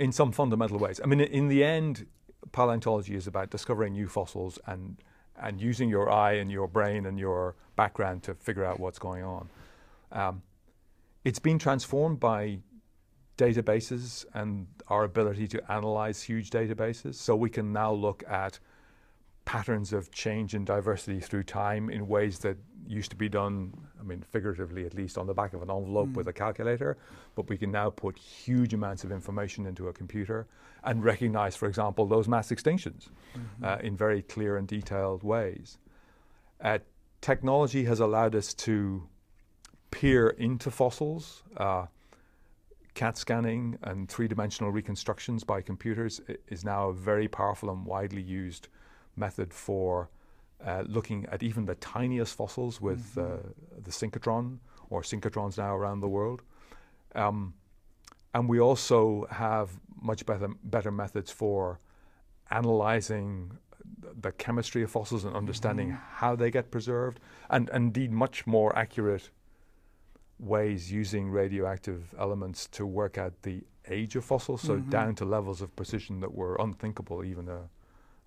in 0.00 0.10
some 0.12 0.32
fundamental 0.32 0.78
ways. 0.78 0.98
I 1.04 1.06
mean, 1.06 1.20
in 1.20 1.48
the 1.48 1.62
end, 1.62 2.06
paleontology 2.52 3.14
is 3.14 3.26
about 3.26 3.50
discovering 3.50 3.92
new 3.92 4.08
fossils 4.08 4.58
and 4.66 4.96
and 5.42 5.60
using 5.60 5.88
your 5.88 6.10
eye 6.10 6.32
and 6.32 6.50
your 6.50 6.68
brain 6.68 7.06
and 7.06 7.18
your 7.18 7.54
background 7.76 8.22
to 8.22 8.34
figure 8.34 8.64
out 8.64 8.78
what's 8.78 8.98
going 8.98 9.24
on. 9.24 9.48
Um, 10.12 10.42
it's 11.24 11.38
been 11.38 11.58
transformed 11.58 12.20
by 12.20 12.58
databases 13.38 14.26
and 14.34 14.66
our 14.88 15.04
ability 15.04 15.48
to 15.48 15.72
analyze 15.72 16.22
huge 16.22 16.50
databases. 16.50 17.14
So 17.14 17.36
we 17.36 17.48
can 17.48 17.72
now 17.72 17.92
look 17.92 18.22
at 18.28 18.58
patterns 19.50 19.92
of 19.92 20.12
change 20.12 20.54
and 20.54 20.64
diversity 20.64 21.18
through 21.18 21.42
time 21.42 21.90
in 21.90 22.06
ways 22.06 22.38
that 22.38 22.56
used 22.86 23.10
to 23.10 23.16
be 23.16 23.28
done, 23.28 23.76
I 23.98 24.04
mean, 24.04 24.22
figuratively 24.30 24.86
at 24.86 24.94
least, 24.94 25.18
on 25.18 25.26
the 25.26 25.34
back 25.34 25.54
of 25.54 25.60
an 25.60 25.68
envelope 25.68 26.10
mm. 26.10 26.14
with 26.14 26.28
a 26.28 26.32
calculator. 26.32 26.96
But 27.34 27.48
we 27.48 27.58
can 27.58 27.72
now 27.72 27.90
put 27.90 28.16
huge 28.16 28.74
amounts 28.74 29.02
of 29.02 29.10
information 29.10 29.66
into 29.66 29.88
a 29.88 29.92
computer 29.92 30.46
and 30.84 31.02
recognize, 31.02 31.56
for 31.56 31.66
example, 31.66 32.06
those 32.06 32.28
mass 32.28 32.52
extinctions 32.52 33.08
mm-hmm. 33.36 33.64
uh, 33.64 33.78
in 33.78 33.96
very 33.96 34.22
clear 34.22 34.56
and 34.56 34.68
detailed 34.68 35.24
ways. 35.24 35.78
Uh, 36.60 36.78
technology 37.20 37.82
has 37.82 37.98
allowed 37.98 38.36
us 38.36 38.54
to 38.54 39.02
peer 39.90 40.28
into 40.28 40.70
fossils. 40.70 41.42
Uh, 41.56 41.86
CAT 42.94 43.18
scanning 43.18 43.76
and 43.82 44.08
three 44.08 44.28
dimensional 44.28 44.70
reconstructions 44.70 45.42
by 45.42 45.60
computers 45.60 46.20
is 46.46 46.64
now 46.64 46.90
a 46.90 46.92
very 46.92 47.26
powerful 47.26 47.68
and 47.68 47.84
widely 47.84 48.22
used 48.22 48.68
method 49.26 49.54
for 49.66 50.10
uh, 50.68 50.82
looking 50.96 51.20
at 51.32 51.42
even 51.42 51.64
the 51.64 51.76
tiniest 51.76 52.32
fossils 52.40 52.80
with 52.80 53.02
mm-hmm. 53.14 53.20
uh, 53.20 53.82
the 53.86 53.90
synchrotron 53.90 54.58
or 54.90 55.02
synchrotrons 55.02 55.56
now 55.64 55.72
around 55.80 56.00
the 56.00 56.12
world. 56.18 56.40
Um, 57.14 57.54
and 58.34 58.48
we 58.48 58.58
also 58.60 59.26
have 59.30 59.68
much 60.10 60.26
better, 60.26 60.48
better 60.64 60.92
methods 61.02 61.30
for 61.30 61.80
analyzing 62.50 63.52
the 64.20 64.32
chemistry 64.32 64.82
of 64.82 64.90
fossils 64.90 65.24
and 65.24 65.34
understanding 65.36 65.88
mm-hmm. 65.88 66.20
how 66.22 66.36
they 66.36 66.50
get 66.50 66.70
preserved, 66.70 67.20
and, 67.48 67.68
and 67.70 67.84
indeed 67.86 68.12
much 68.12 68.46
more 68.46 68.76
accurate 68.76 69.30
ways 70.38 70.90
using 70.90 71.30
radioactive 71.30 72.14
elements 72.18 72.66
to 72.68 72.86
work 72.86 73.18
out 73.18 73.32
the 73.42 73.62
age 73.88 74.16
of 74.16 74.24
fossils, 74.24 74.62
so 74.62 74.76
mm-hmm. 74.76 74.90
down 74.90 75.14
to 75.14 75.24
levels 75.24 75.60
of 75.62 75.74
precision 75.76 76.20
that 76.20 76.32
were 76.32 76.56
unthinkable 76.56 77.24
even 77.24 77.48
a, 77.48 77.60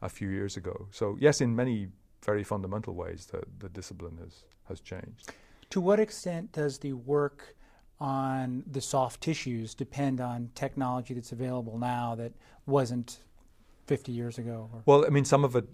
a 0.04 0.10
few 0.10 0.30
years 0.30 0.58
ago. 0.58 0.88
So 0.92 1.18
yes, 1.20 1.42
in 1.42 1.56
many 1.56 1.88
very 2.24 2.44
fundamental 2.44 2.94
ways, 2.94 3.26
the, 3.32 3.42
the 3.60 3.70
discipline 3.70 4.18
has, 4.24 4.44
has 4.68 4.80
changed. 4.80 5.32
To 5.72 5.82
what 5.82 6.00
extent 6.00 6.52
does 6.52 6.78
the 6.78 6.94
work 6.94 7.56
on 8.00 8.64
the 8.70 8.82
soft 8.82 9.22
tissues 9.22 9.74
depend 9.74 10.20
on 10.20 10.52
technology 10.56 11.14
that's 11.14 11.32
available 11.32 11.78
now 11.78 12.16
that 12.16 12.34
wasn't 12.66 13.20
50 13.88 14.12
years 14.12 14.38
ago? 14.38 14.70
Or? 14.74 14.84
Well, 14.86 15.06
I 15.06 15.10
mean, 15.10 15.26
some 15.26 15.44
of 15.44 15.56
it, 15.56 15.66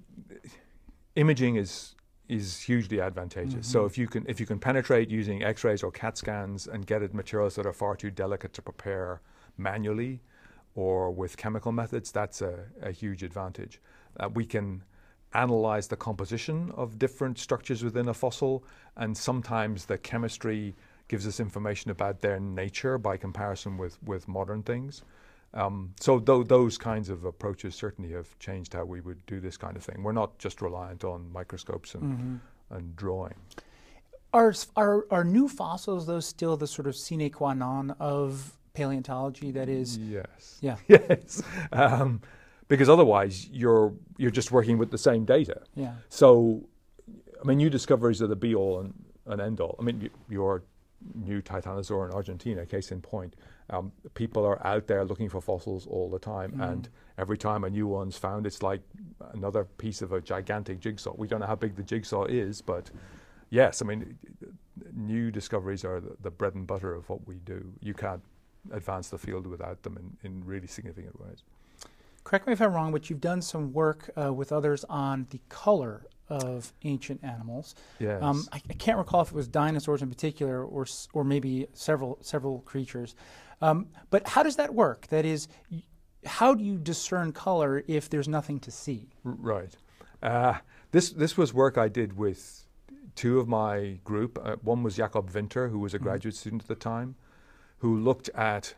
imaging 1.16 1.56
is 1.58 1.96
is 2.30 2.62
hugely 2.62 3.02
advantageous. 3.02 3.54
Mm-hmm. 3.54 3.62
So 3.64 3.86
if 3.86 3.98
you 3.98 4.08
can 4.08 4.24
if 4.30 4.40
you 4.40 4.46
can 4.46 4.60
penetrate 4.60 5.10
using 5.10 5.44
X-rays 5.44 5.82
or 5.82 5.92
CAT 5.92 6.16
scans 6.16 6.68
and 6.68 6.86
get 6.86 7.02
at 7.02 7.12
materials 7.16 7.56
that 7.56 7.66
are 7.66 7.74
far 7.74 7.96
too 7.96 8.12
delicate 8.12 8.54
to 8.54 8.62
prepare 8.62 9.22
manually 9.58 10.22
or 10.76 11.10
with 11.10 11.36
chemical 11.38 11.72
methods, 11.72 12.12
that's 12.12 12.42
a, 12.44 12.66
a 12.84 12.92
huge 12.92 13.24
advantage. 13.24 13.82
Uh, 14.20 14.30
we 14.34 14.46
can 14.46 14.84
analyze 15.34 15.88
the 15.88 15.96
composition 15.96 16.72
of 16.76 16.98
different 16.98 17.38
structures 17.38 17.84
within 17.84 18.08
a 18.08 18.14
fossil, 18.14 18.64
and 18.98 19.16
sometimes 19.16 19.86
the 19.86 19.98
chemistry 19.98 20.76
gives 21.08 21.28
us 21.28 21.40
information 21.40 21.92
about 21.92 22.22
their 22.22 22.40
nature 22.40 22.98
by 22.98 23.18
comparison 23.18 23.78
with, 23.78 24.02
with 24.04 24.28
modern 24.28 24.64
things. 24.64 25.04
Um, 25.54 25.94
so 26.00 26.20
th- 26.20 26.48
those 26.48 26.78
kinds 26.78 27.10
of 27.10 27.26
approaches 27.26 27.74
certainly 27.76 28.12
have 28.12 28.38
changed 28.40 28.74
how 28.74 28.86
we 28.86 29.02
would 29.02 29.26
do 29.26 29.40
this 29.40 29.58
kind 29.58 29.76
of 29.76 29.84
thing. 29.84 30.04
We're 30.04 30.12
not 30.12 30.38
just 30.38 30.62
reliant 30.62 31.04
on 31.04 31.32
microscopes 31.32 31.96
and, 31.96 32.04
mm-hmm. 32.04 32.76
and 32.76 32.96
drawing. 32.96 33.34
Are, 34.32 34.54
are, 34.76 35.06
are 35.10 35.24
new 35.24 35.48
fossils, 35.48 36.06
though, 36.06 36.20
still 36.20 36.56
the 36.56 36.68
sort 36.68 36.88
of 36.88 36.96
sine 36.96 37.32
qua 37.32 37.54
non 37.54 37.96
of 38.00 38.54
paleontology? 38.74 39.52
That 39.52 39.70
is, 39.70 39.98
yes, 39.98 40.60
yeah, 40.62 40.76
yes. 40.88 41.42
Um, 41.72 42.22
because 42.70 42.88
otherwise 42.88 43.50
you're 43.52 43.94
you're 44.18 44.32
just 44.32 44.52
working 44.52 44.78
with 44.78 44.92
the 44.92 44.98
same 44.98 45.26
data. 45.26 45.62
Yeah. 45.76 45.96
So, 46.08 46.64
I 47.42 47.46
mean, 47.46 47.58
new 47.58 47.70
discoveries 47.70 48.22
are 48.22 48.28
the 48.28 48.36
be 48.38 48.56
all 48.56 48.80
and, 48.80 48.94
and 49.26 49.42
end 49.42 49.60
all. 49.60 49.76
I 49.78 49.84
mean, 49.84 50.10
your 50.30 50.64
new 51.16 51.42
Titanosaur 51.42 52.08
in 52.08 52.14
Argentina, 52.14 52.66
case 52.66 52.92
in 52.92 53.02
point. 53.02 53.36
Um, 53.72 53.92
people 54.14 54.46
are 54.46 54.66
out 54.66 54.88
there 54.88 55.04
looking 55.06 55.30
for 55.30 55.42
fossils 55.42 55.86
all 55.88 56.10
the 56.10 56.20
time, 56.20 56.54
mm. 56.54 56.72
and 56.72 56.90
every 57.18 57.38
time 57.38 57.64
a 57.64 57.70
new 57.70 57.88
one's 57.88 58.18
found, 58.18 58.48
it's 58.48 58.64
like 58.64 58.82
another 59.34 59.66
piece 59.66 60.02
of 60.02 60.12
a 60.12 60.22
gigantic 60.22 60.80
jigsaw. 60.80 61.14
We 61.16 61.28
don't 61.28 61.40
know 61.40 61.46
how 61.46 61.56
big 61.56 61.76
the 61.76 61.84
jigsaw 61.84 62.26
is, 62.26 62.62
but 62.62 62.90
yes, 63.50 63.82
I 63.82 63.86
mean, 63.86 64.18
new 64.96 65.30
discoveries 65.30 65.86
are 65.86 66.00
the, 66.00 66.16
the 66.22 66.32
bread 66.32 66.56
and 66.56 66.66
butter 66.66 66.94
of 66.94 67.08
what 67.10 67.28
we 67.28 67.36
do. 67.46 67.72
You 67.82 67.94
can't 67.94 68.24
advance 68.72 69.10
the 69.10 69.18
field 69.18 69.46
without 69.46 69.84
them 69.84 69.98
in, 69.98 70.30
in 70.30 70.46
really 70.46 70.68
significant 70.68 71.20
ways 71.22 71.44
correct 72.24 72.48
me 72.48 72.54
if 72.54 72.62
I'm 72.62 72.74
wrong, 72.74 72.92
but 72.92 73.10
you've 73.10 73.22
done 73.22 73.42
some 73.42 73.74
work 73.74 74.10
uh, 74.22 74.34
with 74.34 74.52
others 74.52 74.84
on 74.90 75.28
the 75.30 75.40
color 75.50 76.06
of 76.30 76.74
ancient 76.84 77.24
animals. 77.24 77.76
Yes. 78.00 78.22
Um, 78.22 78.46
I, 78.52 78.62
I, 78.70 78.74
can't 78.74 78.98
recall 78.98 79.22
if 79.22 79.30
it 79.30 79.34
was 79.34 79.48
dinosaurs 79.48 80.02
in 80.02 80.10
particular, 80.10 80.64
or 80.64 80.86
or 81.14 81.24
maybe 81.24 81.68
several 81.74 82.20
several 82.22 82.60
creatures. 82.62 83.16
Um, 83.62 83.88
but 84.10 84.28
how 84.28 84.44
does 84.44 84.56
that 84.58 84.74
work? 84.74 85.08
That 85.08 85.26
is, 85.26 85.48
how 86.26 86.54
do 86.54 86.64
you 86.64 86.78
discern 86.78 87.32
color 87.34 87.84
if 87.88 88.10
there's 88.10 88.28
nothing 88.28 88.60
to 88.62 88.72
see? 88.72 89.10
Right. 89.24 89.76
Uh, 90.22 90.56
this 90.92 91.10
this 91.10 91.36
was 91.38 91.54
work 91.54 91.78
I 91.78 91.88
did 91.88 92.18
with 92.18 92.66
two 93.16 93.40
of 93.40 93.48
my 93.48 94.00
group. 94.04 94.40
Uh, 94.42 94.56
one 94.62 94.84
was 94.84 94.96
Jakob 94.96 95.32
Vinther, 95.32 95.70
who 95.70 95.80
was 95.80 95.94
a 95.94 95.98
mm-hmm. 95.98 96.06
graduate 96.06 96.36
student 96.36 96.62
at 96.62 96.68
the 96.68 96.76
time, 96.76 97.16
who 97.80 97.98
looked 97.98 98.30
at 98.30 98.76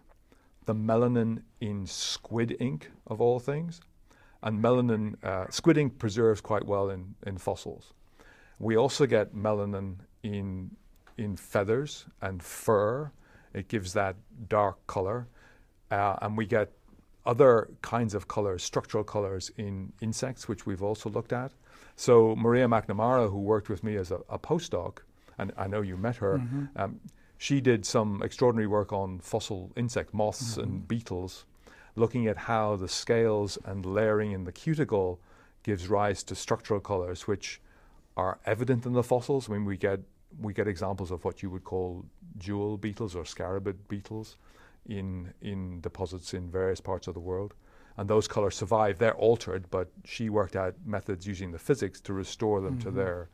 the 0.66 0.76
melanin 0.76 1.44
in 1.60 1.86
squid 1.86 2.56
ink, 2.60 2.92
of 3.08 3.22
all 3.22 3.40
things. 3.40 3.82
And 4.44 4.64
melanin, 4.64 5.24
uh, 5.24 5.50
squid 5.50 5.78
ink 5.78 6.00
preserves 6.00 6.42
quite 6.42 6.66
well 6.66 6.90
in, 6.90 7.16
in 7.26 7.38
fossils. 7.38 7.94
We 8.60 8.76
also 8.76 9.06
get 9.06 9.36
melanin 9.36 9.98
in, 10.24 10.72
in 11.18 11.36
feathers 11.36 12.06
and 12.22 12.42
fur. 12.42 13.12
It 13.54 13.68
gives 13.68 13.94
that 13.94 14.16
dark 14.48 14.86
color. 14.88 15.28
Uh, 15.90 16.16
and 16.22 16.38
we 16.38 16.46
get 16.46 16.72
other 17.26 17.70
kinds 17.82 18.16
of 18.16 18.28
colors, 18.28 18.64
structural 18.64 19.04
colors 19.04 19.52
in 19.58 19.92
insects, 20.02 20.48
which 20.48 20.66
we've 20.66 20.82
also 20.82 21.10
looked 21.10 21.34
at. 21.34 21.52
So 21.96 22.36
Maria 22.36 22.68
McNamara, 22.68 23.30
who 23.30 23.40
worked 23.40 23.70
with 23.70 23.84
me 23.84 23.96
as 23.96 24.12
a, 24.12 24.20
a 24.30 24.40
postdoc, 24.40 25.00
and 25.38 25.52
I 25.58 25.68
know 25.68 25.82
you 25.82 25.98
met 25.98 26.16
her, 26.18 26.40
mm-hmm. 26.40 26.66
um, 26.76 27.00
she 27.42 27.60
did 27.60 27.84
some 27.88 28.22
extraordinary 28.22 28.68
work 28.68 28.94
on 28.94 29.18
fossil 29.18 29.72
insect 29.76 30.14
moths 30.14 30.52
mm-hmm. 30.52 30.62
and 30.62 30.88
beetles, 30.88 31.46
looking 31.96 32.28
at 32.28 32.38
how 32.38 32.76
the 32.76 32.88
scales 32.88 33.58
and 33.66 33.84
layering 33.84 34.32
in 34.32 34.44
the 34.44 34.52
cuticle 34.52 35.20
gives 35.64 35.88
rise 35.88 36.22
to 36.22 36.36
structural 36.36 36.80
colors 36.80 37.26
which 37.28 37.60
are 38.16 38.38
evident 38.46 38.86
in 38.86 38.94
the 38.94 39.02
fossils. 39.02 39.50
I 39.50 39.54
mean, 39.54 39.66
we 39.66 39.76
get 39.76 40.02
we 40.40 40.54
get 40.54 40.68
examples 40.68 41.10
of 41.10 41.26
what 41.26 41.42
you 41.42 41.50
would 41.50 41.64
call 41.64 42.06
jewel 42.38 42.78
beetles 42.78 43.16
or 43.16 43.24
scarabid 43.24 43.78
beetles 43.88 44.38
in 44.88 45.34
in 45.42 45.82
deposits 45.82 46.36
in 46.36 46.52
various 46.52 46.80
parts 46.80 47.08
of 47.08 47.16
the 47.16 47.20
world. 47.32 47.56
And 47.98 48.08
those 48.08 48.28
colors 48.28 48.56
survive. 48.56 49.00
They're 49.00 49.16
altered, 49.30 49.66
but 49.72 49.90
she 50.06 50.30
worked 50.30 50.56
out 50.56 50.76
methods 50.86 51.26
using 51.26 51.52
the 51.52 51.60
physics 51.68 52.00
to 52.02 52.14
restore 52.14 52.62
them 52.62 52.78
mm-hmm. 52.78 52.90
to 52.90 52.92
their 52.92 53.30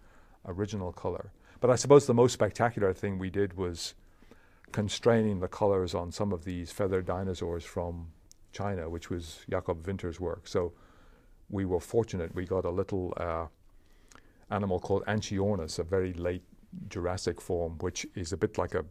original 0.46 0.93
color. 0.93 1.34
But 1.60 1.70
I 1.70 1.76
suppose 1.76 2.06
the 2.06 2.13
most 2.13 2.34
spectacular 2.34 2.93
thing 2.93 3.17
we 3.17 3.30
did 3.30 3.58
was 3.58 3.93
constraining 4.72 5.39
the 5.39 5.48
colors 5.48 5.96
on 5.96 6.12
some 6.12 6.32
of 6.32 6.43
these 6.43 6.72
feathered 6.72 7.06
dinosaurs 7.06 7.63
from 7.63 8.08
China, 8.52 8.89
which 8.89 9.10
was 9.10 9.39
Jakob 9.50 9.84
Vinther's 9.84 10.20
work. 10.20 10.48
So 10.48 10.74
we 11.50 11.65
were 11.65 11.80
fortunate. 11.80 12.36
We 12.36 12.46
got 12.46 12.65
a 12.65 12.70
little 12.70 13.13
uh, 13.17 13.48
animal 14.52 14.80
called 14.80 15.06
Anchiornis, 15.06 15.80
a 15.80 15.84
very 15.84 16.13
late 16.13 16.43
Jurassic 16.89 17.41
form, 17.41 17.78
which 17.80 18.06
is 18.15 18.34
a 18.34 18.38
bit 18.38 18.58
like 18.58 18.76
a, 18.76 18.86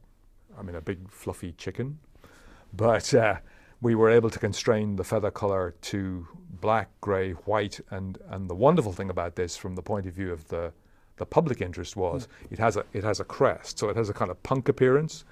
I 0.59 0.63
mean, 0.63 0.77
a 0.77 0.81
big 0.81 1.11
fluffy 1.11 1.53
chicken. 1.53 1.99
But 2.73 3.13
uh, 3.15 3.37
we 3.81 3.95
were 3.95 4.11
able 4.11 4.31
to 4.31 4.39
constrain 4.39 4.97
the 4.97 5.05
feather 5.05 5.31
color 5.31 5.75
to 5.83 6.27
black, 6.61 6.89
gray, 7.01 7.33
white, 7.33 7.81
and 7.91 8.19
and 8.29 8.49
the 8.49 8.55
wonderful 8.55 8.93
thing 8.93 9.11
about 9.11 9.37
this, 9.37 9.57
from 9.57 9.75
the 9.75 9.83
point 9.83 10.07
of 10.07 10.15
view 10.15 10.33
of 10.33 10.49
the 10.49 10.73
the 11.17 11.27
public 11.27 11.61
interest 11.61 11.97
was 11.97 12.27
mm. 12.27 12.53
it 12.53 12.59
has 12.59 12.77
a 12.77 12.85
it 12.93 13.05
has 13.05 13.21
a 13.21 13.25
crest, 13.25 13.79
so 13.79 13.89
it 13.89 13.97
has 13.97 14.09
a 14.09 14.13
kind 14.13 14.31
of 14.31 14.43
punk 14.43 14.69
appearance, 14.69 15.25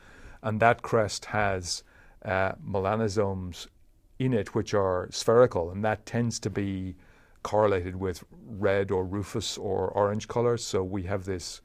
and 0.43 0.61
that 0.61 0.83
crest 0.83 1.27
has 1.27 1.83
uh, 2.25 2.53
melanosomes 2.67 3.67
in 4.19 4.33
it 4.33 4.55
which 4.55 4.75
are 4.75 5.09
spherical, 5.11 5.71
and 5.71 5.85
that 5.85 6.07
tends 6.07 6.39
to 6.41 6.51
be 6.51 6.95
correlated 7.43 7.97
with 7.97 8.25
red 8.47 8.91
or 8.91 9.05
rufous 9.05 9.59
or 9.59 9.89
orange 9.91 10.29
colors. 10.29 10.65
So 10.65 10.83
we 10.83 11.05
have 11.05 11.25
this 11.25 11.61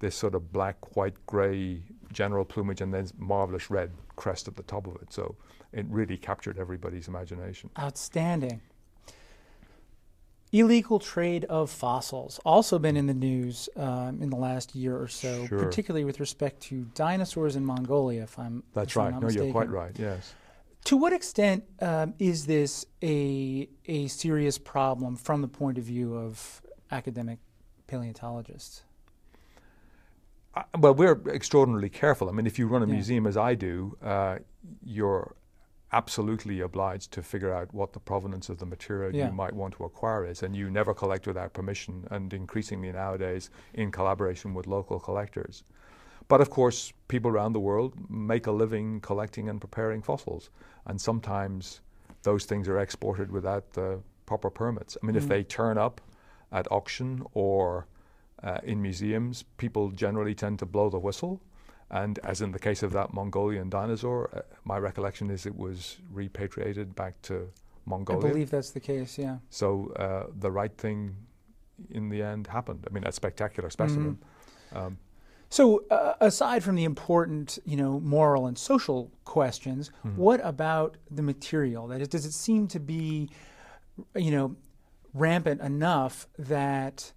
this 0.00 0.14
sort 0.14 0.34
of 0.34 0.52
black, 0.52 0.96
white, 0.96 1.14
grey 1.26 1.82
general 2.12 2.44
plumage, 2.44 2.80
and 2.80 2.92
then 2.92 3.08
marvelous 3.16 3.70
red 3.70 3.90
crest 4.16 4.48
at 4.48 4.56
the 4.56 4.62
top 4.62 4.86
of 4.86 4.96
it. 4.96 5.12
So 5.12 5.36
it 5.72 5.86
really 5.88 6.16
captured 6.16 6.58
everybody's 6.58 7.08
imagination. 7.08 7.70
Outstanding. 7.78 8.60
Illegal 10.54 11.00
trade 11.00 11.44
of 11.46 11.68
fossils 11.68 12.38
also 12.44 12.78
been 12.78 12.96
in 12.96 13.08
the 13.08 13.14
news 13.14 13.68
um, 13.76 14.22
in 14.22 14.30
the 14.30 14.36
last 14.36 14.76
year 14.76 14.96
or 14.96 15.08
so, 15.08 15.48
sure. 15.48 15.58
particularly 15.58 16.04
with 16.04 16.20
respect 16.20 16.60
to 16.62 16.84
dinosaurs 16.94 17.56
in 17.56 17.64
Mongolia. 17.64 18.22
If 18.22 18.38
I'm 18.38 18.62
that's 18.72 18.92
if 18.92 18.96
right. 18.96 19.12
I'm 19.12 19.18
no, 19.18 19.26
mistaken. 19.26 19.46
you're 19.46 19.52
quite 19.52 19.68
right. 19.68 19.90
Yes. 19.98 20.32
To 20.84 20.96
what 20.96 21.12
extent 21.12 21.64
um, 21.80 22.14
is 22.20 22.46
this 22.46 22.86
a, 23.02 23.68
a 23.86 24.06
serious 24.06 24.56
problem 24.56 25.16
from 25.16 25.42
the 25.42 25.48
point 25.48 25.76
of 25.76 25.82
view 25.82 26.14
of 26.14 26.62
academic 26.92 27.40
paleontologists? 27.88 28.84
Uh, 30.54 30.62
well, 30.78 30.94
we're 30.94 31.20
extraordinarily 31.30 31.88
careful. 31.88 32.28
I 32.28 32.32
mean, 32.32 32.46
if 32.46 32.60
you 32.60 32.68
run 32.68 32.82
a 32.84 32.86
Yeah. 32.86 32.92
museum 32.92 33.26
as 33.26 33.36
I 33.36 33.56
do, 33.56 33.96
uh, 34.00 34.38
you're 34.84 35.34
absolutely 35.94 36.60
obliged 36.60 37.12
to 37.12 37.22
figure 37.22 37.52
out 37.54 37.72
what 37.72 37.92
the 37.92 38.00
provenance 38.00 38.48
of 38.48 38.58
the 38.58 38.66
material 38.66 39.14
Yeah. 39.14 39.26
you 39.28 39.32
might 39.32 39.54
want 39.54 39.74
to 39.74 39.84
acquire 39.84 40.24
is, 40.26 40.42
and 40.42 40.54
you 40.56 40.68
never 40.70 40.92
collect 40.92 41.26
without 41.26 41.52
permission, 41.52 42.06
and 42.10 42.32
increasingly 42.34 42.90
nowadays 42.92 43.48
in 43.72 43.90
collaboration 43.92 44.54
with 44.54 44.66
local 44.66 44.98
collectors. 44.98 45.62
But 46.26 46.40
of 46.40 46.50
course, 46.50 46.92
people 47.06 47.30
around 47.30 47.52
the 47.52 47.60
world 47.60 47.92
make 48.10 48.46
a 48.46 48.52
living 48.52 49.00
collecting 49.00 49.48
and 49.48 49.60
preparing 49.60 50.02
fossils, 50.02 50.50
and 50.84 51.00
sometimes 51.00 51.80
those 52.22 52.44
things 52.44 52.68
are 52.68 52.78
exported 52.80 53.30
without 53.30 53.64
the 53.74 54.00
proper 54.26 54.50
permits. 54.50 54.96
I 55.00 55.06
mean, 55.06 55.16
if 55.16 55.24
Mm. 55.26 55.28
they 55.28 55.44
turn 55.44 55.78
up 55.78 56.00
at 56.50 56.66
auction 56.72 57.24
or 57.34 57.86
uh, 58.42 58.58
in 58.62 58.82
museums, 58.82 59.44
people 59.56 59.90
generally 59.90 60.34
tend 60.34 60.58
to 60.58 60.66
blow 60.66 60.90
the 60.90 60.98
whistle. 60.98 61.40
And 61.90 62.18
as 62.24 62.40
in 62.40 62.52
the 62.52 62.58
case 62.58 62.82
of 62.82 62.92
that 62.92 63.12
Mongolian 63.12 63.70
dinosaur, 63.70 64.30
uh, 64.34 64.40
my 64.64 64.78
recollection 64.78 65.30
is 65.30 65.46
it 65.46 65.56
was 65.56 65.98
repatriated 66.12 66.94
back 66.94 67.20
to 67.22 67.50
Mongolia. 67.86 68.26
I 68.26 68.30
believe 68.30 68.50
that's 68.50 68.70
the 68.70 68.80
case, 68.80 69.18
yeah. 69.18 69.38
So 69.50 69.92
uh, 69.96 70.30
the 70.38 70.50
right 70.50 70.76
thing 70.76 71.16
in 71.90 72.08
the 72.08 72.22
end 72.22 72.46
happened. 72.46 72.86
I 72.88 72.92
mean, 72.92 73.04
a 73.04 73.12
spectacular 73.12 73.70
specimen. 73.70 74.18
Um, 74.74 74.98
So, 75.50 75.84
uh, 75.88 76.14
aside 76.20 76.64
from 76.64 76.74
the 76.74 76.84
important, 76.84 77.60
you 77.64 77.76
know, 77.76 78.00
moral 78.00 78.46
and 78.46 78.58
social 78.58 79.12
questions, 79.24 79.92
what 80.16 80.40
about 80.42 80.96
the 81.10 81.22
material? 81.22 81.86
That 81.86 82.00
is, 82.00 82.08
does 82.08 82.26
it 82.26 82.32
seem 82.32 82.66
to 82.68 82.80
be, 82.80 83.28
you 84.16 84.32
know, 84.32 84.56
rampant 85.12 85.60
enough 85.60 86.26
that 86.38 87.12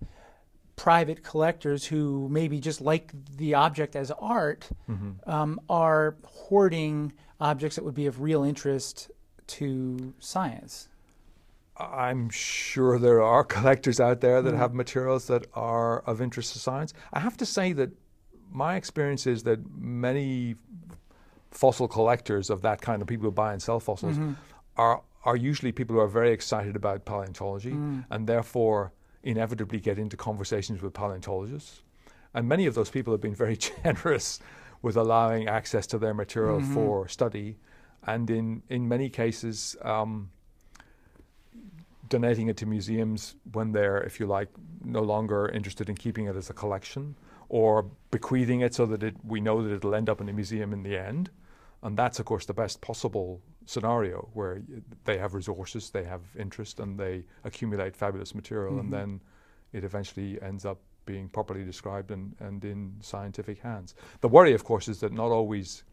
private 0.78 1.24
collectors 1.24 1.86
who 1.86 2.30
maybe 2.30 2.60
just 2.60 2.80
like 2.80 3.12
the 3.36 3.56
object 3.56 3.96
as 3.96 4.12
art 4.12 4.70
mm-hmm. 4.90 5.30
um, 5.30 5.60
are 5.70 6.16
hoarding 6.24 7.12
objects 7.42 7.76
that 7.76 7.84
would 7.84 7.96
be 7.96 8.06
of 8.06 8.22
real 8.22 8.44
interest 8.44 9.12
to 9.48 10.14
science? 10.20 10.88
I'm 11.76 12.30
sure 12.30 12.98
there 12.98 13.22
are 13.22 13.44
collectors 13.44 14.00
out 14.00 14.22
there 14.22 14.42
that 14.42 14.52
mm-hmm. 14.52 14.60
have 14.60 14.74
materials 14.74 15.28
that 15.28 15.48
are 15.54 16.00
of 16.02 16.22
interest 16.22 16.54
to 16.54 16.60
science. 16.60 16.94
I 17.12 17.20
have 17.20 17.36
to 17.38 17.46
say 17.46 17.74
that 17.74 17.90
my 18.52 18.76
experience 18.76 19.28
is 19.28 19.44
that 19.44 19.60
many 19.76 20.56
fossil 21.52 21.88
collectors 21.88 22.50
of 22.50 22.62
that 22.62 22.82
kind 22.82 23.02
of 23.02 23.08
people 23.08 23.26
who 23.26 23.32
buy 23.32 23.52
and 23.52 23.62
sell 23.62 23.80
fossils 23.80 24.16
mm-hmm. 24.16 24.34
are 24.78 25.02
are 25.26 25.36
usually 25.36 25.72
people 25.72 25.96
who 25.96 26.00
are 26.00 26.08
very 26.08 26.32
excited 26.32 26.76
about 26.76 27.04
paleontology 27.04 27.72
mm. 27.72 28.06
and 28.12 28.28
therefore 28.28 28.94
inevitably 29.28 29.80
get 29.80 30.00
into 30.00 30.18
conversations 30.18 30.82
with 30.82 30.94
paleontologists. 30.94 31.82
And 32.34 32.48
many 32.48 32.66
of 32.66 32.76
those 32.76 32.90
people 32.90 33.14
have 33.14 33.22
been 33.22 33.36
very 33.36 33.58
generous 33.84 34.40
with 34.82 34.96
allowing 34.96 35.48
access 35.48 35.86
to 35.88 35.98
their 35.98 36.14
material 36.14 36.62
for 36.74 37.08
study, 37.08 37.58
and 38.06 38.30
in 38.30 38.64
in 38.70 38.88
many 38.88 39.10
cases. 39.10 39.76
Um, 39.82 40.32
donating 42.10 42.48
it 42.48 42.56
to 42.56 42.66
museums 42.66 43.36
when 43.52 43.74
they're, 43.74 43.98
if 43.98 44.18
you 44.18 44.26
like, 44.26 44.48
no 44.82 45.02
longer 45.02 45.50
interested 45.50 45.90
in 45.90 45.96
keeping 45.96 46.26
it 46.26 46.38
as 46.38 46.50
a 46.50 46.54
collection, 46.54 47.16
or 47.50 47.86
bequeathing 48.12 48.62
it 48.62 48.74
so 48.74 48.86
that 48.86 49.04
it, 49.04 49.16
we 49.26 49.42
know 49.42 49.62
that 49.62 49.74
it'll 49.74 49.94
end 49.94 50.10
up 50.10 50.22
in 50.22 50.30
a 50.30 50.34
museum 50.34 50.72
in 50.72 50.84
the 50.84 50.98
end. 50.98 51.30
And 51.84 51.98
that's, 51.98 52.18
of 52.20 52.26
course, 52.26 52.46
the 52.46 52.54
best 52.54 52.80
possible 52.80 53.42
scenario 53.68 54.30
where 54.34 54.62
they 55.04 55.18
have 55.18 55.34
resources, 55.34 55.90
they 55.92 56.04
have 56.04 56.22
interest, 56.40 56.80
and 56.80 56.98
they 56.98 57.24
accumulate 57.44 57.96
fabulous 57.96 58.34
material, 58.34 58.80
and 58.80 58.90
mm-hmm. 58.90 59.12
then 59.12 59.22
it 59.74 59.84
eventually 59.84 60.42
ends 60.42 60.66
up 60.66 60.80
being 61.06 61.30
properly 61.30 61.64
described 61.64 62.12
and, 62.12 62.36
and 62.40 62.66
in 62.66 62.94
scientific 63.02 63.60
hands. 63.60 63.94
The 64.22 64.28
worry, 64.28 64.54
of 64.54 64.64
course, 64.64 64.88
is 64.88 65.00
that 65.02 65.14
not 65.14 65.32
always 65.32 65.84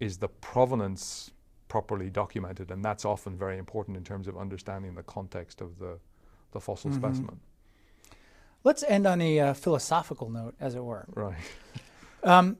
is 0.00 0.18
the 0.18 0.28
provenance 0.28 1.30
properly 1.68 2.10
documented, 2.10 2.70
and 2.70 2.84
that's 2.84 3.04
often 3.04 3.36
very 3.36 3.58
important 3.58 3.96
in 3.96 4.04
terms 4.04 4.28
of 4.28 4.36
understanding 4.36 4.94
the 4.94 5.02
context 5.02 5.60
of 5.60 5.78
the, 5.78 5.98
the 6.52 6.60
fossil 6.60 6.90
mm-hmm. 6.90 7.00
specimen. 7.00 7.40
Let's 8.64 8.82
end 8.82 9.06
on 9.06 9.20
a 9.20 9.40
uh, 9.40 9.54
philosophical 9.54 10.30
note, 10.30 10.54
as 10.60 10.74
it 10.74 10.84
were. 10.84 11.06
Right. 11.14 11.36
Um, 12.24 12.56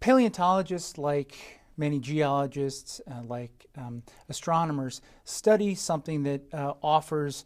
paleontologists, 0.00 0.98
like 0.98 1.57
many 1.78 1.98
geologists, 2.00 3.00
uh, 3.10 3.22
like 3.24 3.66
um, 3.76 4.02
astronomers, 4.28 5.00
study 5.24 5.74
something 5.74 6.24
that 6.24 6.42
uh, 6.52 6.74
offers 6.82 7.44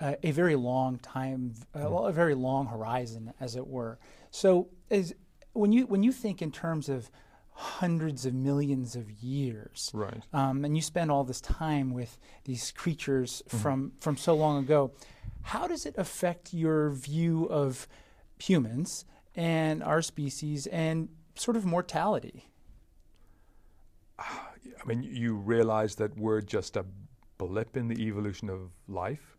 uh, 0.00 0.14
a 0.22 0.30
very 0.30 0.56
long 0.56 0.98
time, 0.98 1.54
uh, 1.74 1.80
well, 1.90 2.06
a 2.06 2.12
very 2.12 2.34
long 2.34 2.66
horizon, 2.66 3.32
as 3.40 3.56
it 3.56 3.66
were. 3.66 3.98
So, 4.30 4.68
is, 4.90 5.14
when 5.52 5.72
you 5.72 5.86
when 5.86 6.02
you 6.02 6.12
think 6.12 6.40
in 6.40 6.50
terms 6.52 6.88
of 6.88 7.10
hundreds 7.52 8.24
of 8.24 8.32
millions 8.34 8.94
of 8.94 9.10
years, 9.10 9.90
Right. 9.92 10.22
um, 10.32 10.64
and 10.64 10.76
you 10.76 10.82
spend 10.82 11.10
all 11.10 11.24
this 11.24 11.40
time 11.40 11.92
with 11.92 12.16
these 12.44 12.70
creatures 12.72 13.42
from 13.48 13.92
from 14.00 14.16
so 14.16 14.34
long 14.34 14.62
ago, 14.62 14.92
how 15.42 15.66
does 15.66 15.84
it 15.84 15.94
affect 15.98 16.54
your 16.54 16.90
view 16.90 17.46
of 17.46 17.88
humans 18.38 19.04
and 19.34 19.82
our 19.82 20.00
species 20.02 20.68
and 20.68 21.08
sort 21.34 21.56
of 21.56 21.64
mortality? 21.66 22.44
I 24.18 24.86
mean, 24.86 25.02
you 25.02 25.34
realize 25.34 25.94
that 25.96 26.16
we're 26.16 26.40
just 26.40 26.76
a 26.76 26.84
blip 27.38 27.76
in 27.76 27.88
the 27.88 28.00
evolution 28.02 28.50
of 28.50 28.70
life. 28.88 29.36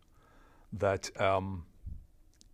That 0.72 1.10
um, 1.20 1.64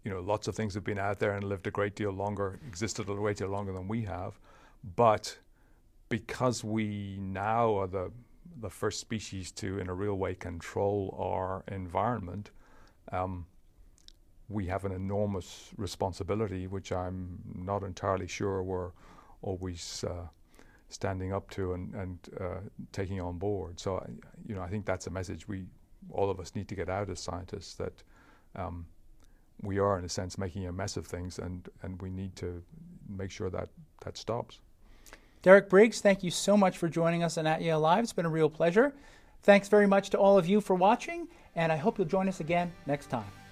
you 0.05 0.11
know, 0.11 0.21
lots 0.21 0.49
of 0.49 0.55
things 0.55 0.75
have 0.75 0.85
been 0.85 0.99
out 0.99 1.19
there 1.19 1.33
and 1.33 1.45
lived 1.45 1.67
a 1.67 1.71
great 1.71 1.97
deal 1.97 2.13
longer, 2.13 2.61
existed 2.67 3.09
a 3.09 3.15
great 3.15 3.39
deal 3.39 3.49
longer 3.49 3.73
than 3.73 3.89
we 3.89 4.03
have, 4.03 4.39
but 4.95 5.37
because 6.09 6.63
we 6.63 7.19
now 7.21 7.75
are 7.77 7.87
the 7.87 8.13
the 8.61 8.71
first 8.71 9.01
species 9.01 9.51
to, 9.53 9.79
in 9.79 9.89
a 9.89 9.95
real 9.95 10.15
way, 10.15 10.35
control 10.35 11.15
our 11.19 11.63
environment, 11.75 12.51
um, 13.13 13.47
we 14.49 14.67
have 14.67 14.85
an 14.85 14.93
enormous 14.93 15.71
responsibility, 15.77 16.67
which 16.67 16.93
I'm 16.93 17.41
not 17.55 17.83
entirely 17.83 18.29
sure 18.29 18.63
we're 18.63 18.93
always 19.43 20.05
uh, 20.09 20.29
standing 20.89 21.33
up 21.33 21.51
to 21.51 21.73
and, 21.73 21.95
and 21.95 22.19
uh, 22.41 22.61
taking 22.93 23.21
on 23.21 23.39
board. 23.39 23.81
So, 23.81 24.05
you 24.47 24.55
know, 24.55 24.63
I 24.63 24.69
think 24.69 24.87
that's 24.87 25.07
a 25.07 25.11
message 25.11 25.49
we, 25.49 25.67
all 26.11 26.31
of 26.31 26.39
us, 26.39 26.55
need 26.55 26.69
to 26.69 26.75
get 26.75 26.89
out 26.89 27.11
as 27.11 27.21
scientists 27.21 27.75
that 27.75 28.03
um, 28.55 28.87
we 29.63 29.79
are, 29.79 29.99
in 29.99 30.05
a 30.05 30.09
sense, 30.09 30.39
making 30.39 30.67
a 30.67 30.73
mess 30.73 30.97
of 30.97 31.07
things, 31.07 31.39
and, 31.39 31.69
and 31.83 32.01
we 32.01 32.11
need 32.11 32.37
to 32.37 32.63
make 33.09 33.31
sure 33.31 33.51
that 33.51 33.69
that 34.05 34.17
stops. 34.17 34.61
Derek 35.43 35.69
Briggs, 35.69 36.01
thank 36.01 36.23
you 36.23 36.31
so 36.31 36.57
much 36.57 36.77
for 36.79 36.89
joining 36.89 37.23
us 37.23 37.39
on 37.39 37.47
At 37.47 37.63
Yale 37.63 37.81
Live. 37.81 38.03
It's 38.03 38.13
been 38.13 38.27
a 38.27 38.31
real 38.31 38.51
pleasure. 38.51 38.93
Thanks 39.43 39.69
very 39.69 39.87
much 39.87 40.11
to 40.11 40.19
all 40.19 40.39
of 40.39 40.47
you 40.47 40.61
for 40.61 40.75
watching, 40.75 41.29
and 41.55 41.71
I 41.71 41.77
hope 41.77 41.99
you'll 41.99 42.09
join 42.09 42.29
us 42.29 42.41
again 42.41 42.73
next 42.87 43.11
time. 43.11 43.46